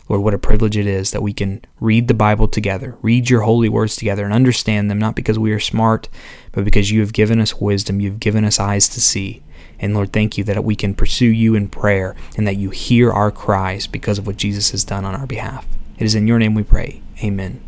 Lord, 0.08 0.22
what 0.22 0.34
a 0.34 0.38
privilege 0.38 0.76
it 0.76 0.86
is 0.86 1.10
that 1.10 1.22
we 1.22 1.32
can 1.32 1.62
read 1.80 2.08
the 2.08 2.14
Bible 2.14 2.48
together, 2.48 2.96
read 3.02 3.28
your 3.28 3.42
holy 3.42 3.68
words 3.68 3.96
together, 3.96 4.24
and 4.24 4.32
understand 4.32 4.90
them, 4.90 4.98
not 4.98 5.14
because 5.14 5.38
we 5.38 5.52
are 5.52 5.60
smart, 5.60 6.08
but 6.52 6.64
because 6.64 6.90
you 6.90 7.00
have 7.00 7.12
given 7.12 7.40
us 7.40 7.60
wisdom, 7.60 8.00
you've 8.00 8.20
given 8.20 8.44
us 8.44 8.58
eyes 8.58 8.88
to 8.88 9.00
see. 9.00 9.42
And 9.78 9.94
Lord, 9.94 10.12
thank 10.12 10.38
you 10.38 10.44
that 10.44 10.64
we 10.64 10.74
can 10.74 10.94
pursue 10.94 11.26
you 11.26 11.54
in 11.54 11.68
prayer 11.68 12.16
and 12.36 12.46
that 12.46 12.56
you 12.56 12.70
hear 12.70 13.12
our 13.12 13.30
cries 13.30 13.86
because 13.86 14.18
of 14.18 14.26
what 14.26 14.36
Jesus 14.36 14.70
has 14.70 14.82
done 14.82 15.04
on 15.04 15.14
our 15.14 15.26
behalf. 15.26 15.66
It 15.98 16.04
is 16.04 16.14
in 16.14 16.26
your 16.26 16.38
name 16.38 16.54
we 16.54 16.64
pray. 16.64 17.02
Amen. 17.22 17.62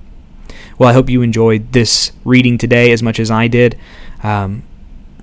Well, 0.79 0.89
I 0.89 0.93
hope 0.93 1.11
you 1.11 1.23
enjoyed 1.23 1.73
this 1.73 2.13
reading 2.25 2.59
today 2.59 2.91
as 2.91 3.03
much 3.03 3.21
as 3.21 3.31
I 3.31 3.49
did. 3.49 3.79
Um, 4.23 4.63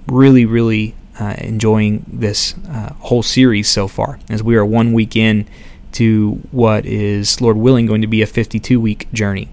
really, 0.08 0.46
really 0.46 0.96
uh, 1.20 1.36
enjoying 1.40 2.06
this 2.08 2.56
uh, 2.70 2.94
whole 3.00 3.24
series 3.24 3.68
so 3.68 3.88
far 3.88 4.20
as 4.30 4.44
we 4.44 4.56
are 4.56 4.66
one 4.66 4.94
week 4.94 5.16
in 5.16 5.48
to 5.98 6.42
what 6.52 6.86
is, 6.86 7.42
Lord 7.42 7.58
willing, 7.58 7.88
going 7.88 8.02
to 8.02 8.08
be 8.08 8.22
a 8.22 8.28
52 8.28 8.80
week 8.80 9.12
journey 9.12 9.50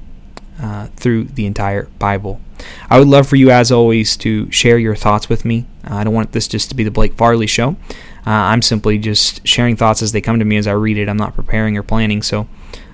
uh, 0.61 0.88
through 0.96 1.24
the 1.24 1.46
entire 1.46 1.85
Bible. 1.98 2.40
I 2.90 2.98
would 2.98 3.09
love 3.09 3.26
for 3.26 3.37
you, 3.37 3.50
as 3.50 3.72
always, 3.72 4.16
to 4.18 4.50
share 4.50 4.78
your 4.78 4.94
thoughts 4.94 5.28
with 5.28 5.44
me. 5.44 5.66
Uh, 5.88 5.96
I 5.96 6.04
don't 6.04 6.14
want 6.14 6.33
this 6.33 6.46
just 6.46 6.68
to 6.68 6.74
be 6.74 6.85
the 6.85 6.90
Blake 6.90 7.14
Farley 7.14 7.46
show. 7.46 7.76
Uh, 8.26 8.30
I'm 8.30 8.62
simply 8.62 8.98
just 8.98 9.46
sharing 9.46 9.74
thoughts 9.76 10.02
as 10.02 10.12
they 10.12 10.20
come 10.20 10.38
to 10.38 10.44
me 10.44 10.57
as 10.59 10.66
I 10.66 10.72
read 10.72 10.98
it. 10.98 11.09
I'm 11.09 11.16
not 11.16 11.35
preparing 11.35 11.76
or 11.78 11.83
planning. 11.83 12.22
So 12.22 12.46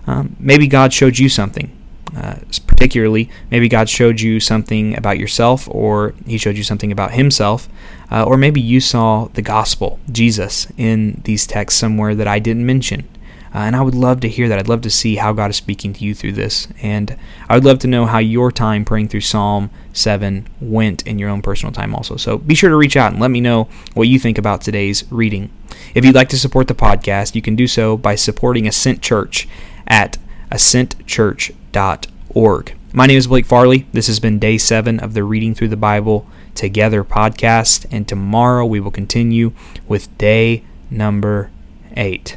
um, 0.06 0.36
maybe 0.38 0.66
God 0.68 0.92
showed 0.92 1.18
you 1.18 1.28
something. 1.28 1.76
Uh, 2.16 2.36
particularly, 2.66 3.30
maybe 3.50 3.68
God 3.68 3.88
showed 3.88 4.20
you 4.20 4.40
something 4.40 4.96
about 4.96 5.18
yourself, 5.18 5.68
or 5.70 6.14
He 6.26 6.38
showed 6.38 6.56
you 6.56 6.64
something 6.64 6.90
about 6.90 7.12
Himself, 7.12 7.68
uh, 8.10 8.24
or 8.24 8.36
maybe 8.36 8.60
you 8.60 8.80
saw 8.80 9.28
the 9.34 9.42
gospel, 9.42 10.00
Jesus, 10.10 10.66
in 10.76 11.20
these 11.24 11.46
texts 11.46 11.78
somewhere 11.78 12.16
that 12.16 12.26
I 12.26 12.40
didn't 12.40 12.66
mention. 12.66 13.06
Uh, 13.52 13.58
and 13.58 13.74
I 13.74 13.82
would 13.82 13.96
love 13.96 14.20
to 14.20 14.28
hear 14.28 14.48
that. 14.48 14.60
I'd 14.60 14.68
love 14.68 14.82
to 14.82 14.90
see 14.90 15.16
how 15.16 15.32
God 15.32 15.50
is 15.50 15.56
speaking 15.56 15.92
to 15.94 16.04
you 16.04 16.14
through 16.14 16.30
this. 16.32 16.68
And 16.82 17.16
I 17.48 17.56
would 17.56 17.64
love 17.64 17.80
to 17.80 17.88
know 17.88 18.06
how 18.06 18.18
your 18.18 18.52
time 18.52 18.84
praying 18.84 19.08
through 19.08 19.22
Psalm 19.22 19.70
7 19.92 20.46
went 20.60 21.04
in 21.06 21.18
your 21.18 21.30
own 21.30 21.42
personal 21.42 21.72
time 21.72 21.92
also. 21.94 22.16
So 22.16 22.38
be 22.38 22.54
sure 22.54 22.70
to 22.70 22.76
reach 22.76 22.96
out 22.96 23.10
and 23.12 23.20
let 23.20 23.32
me 23.32 23.40
know 23.40 23.68
what 23.94 24.06
you 24.08 24.20
think 24.20 24.38
about 24.38 24.60
today's 24.60 25.10
reading. 25.10 25.50
If 25.94 26.04
you'd 26.04 26.14
like 26.14 26.28
to 26.28 26.38
support 26.38 26.68
the 26.68 26.74
podcast, 26.74 27.34
you 27.34 27.42
can 27.42 27.56
do 27.56 27.66
so 27.66 27.96
by 27.96 28.14
supporting 28.14 28.68
Ascent 28.68 29.02
Church 29.02 29.48
at 29.86 30.18
ascentchurch.org. 30.52 32.74
My 32.92 33.06
name 33.06 33.18
is 33.18 33.28
Blake 33.28 33.46
Farley. 33.46 33.86
This 33.92 34.08
has 34.08 34.20
been 34.20 34.38
day 34.38 34.58
seven 34.58 35.00
of 35.00 35.14
the 35.14 35.24
Reading 35.24 35.54
Through 35.54 35.68
the 35.68 35.76
Bible 35.76 36.26
Together 36.54 37.02
podcast. 37.04 37.86
And 37.90 38.06
tomorrow 38.06 38.66
we 38.66 38.80
will 38.80 38.90
continue 38.90 39.52
with 39.88 40.16
day 40.18 40.64
number 40.90 41.50
eight. 41.96 42.36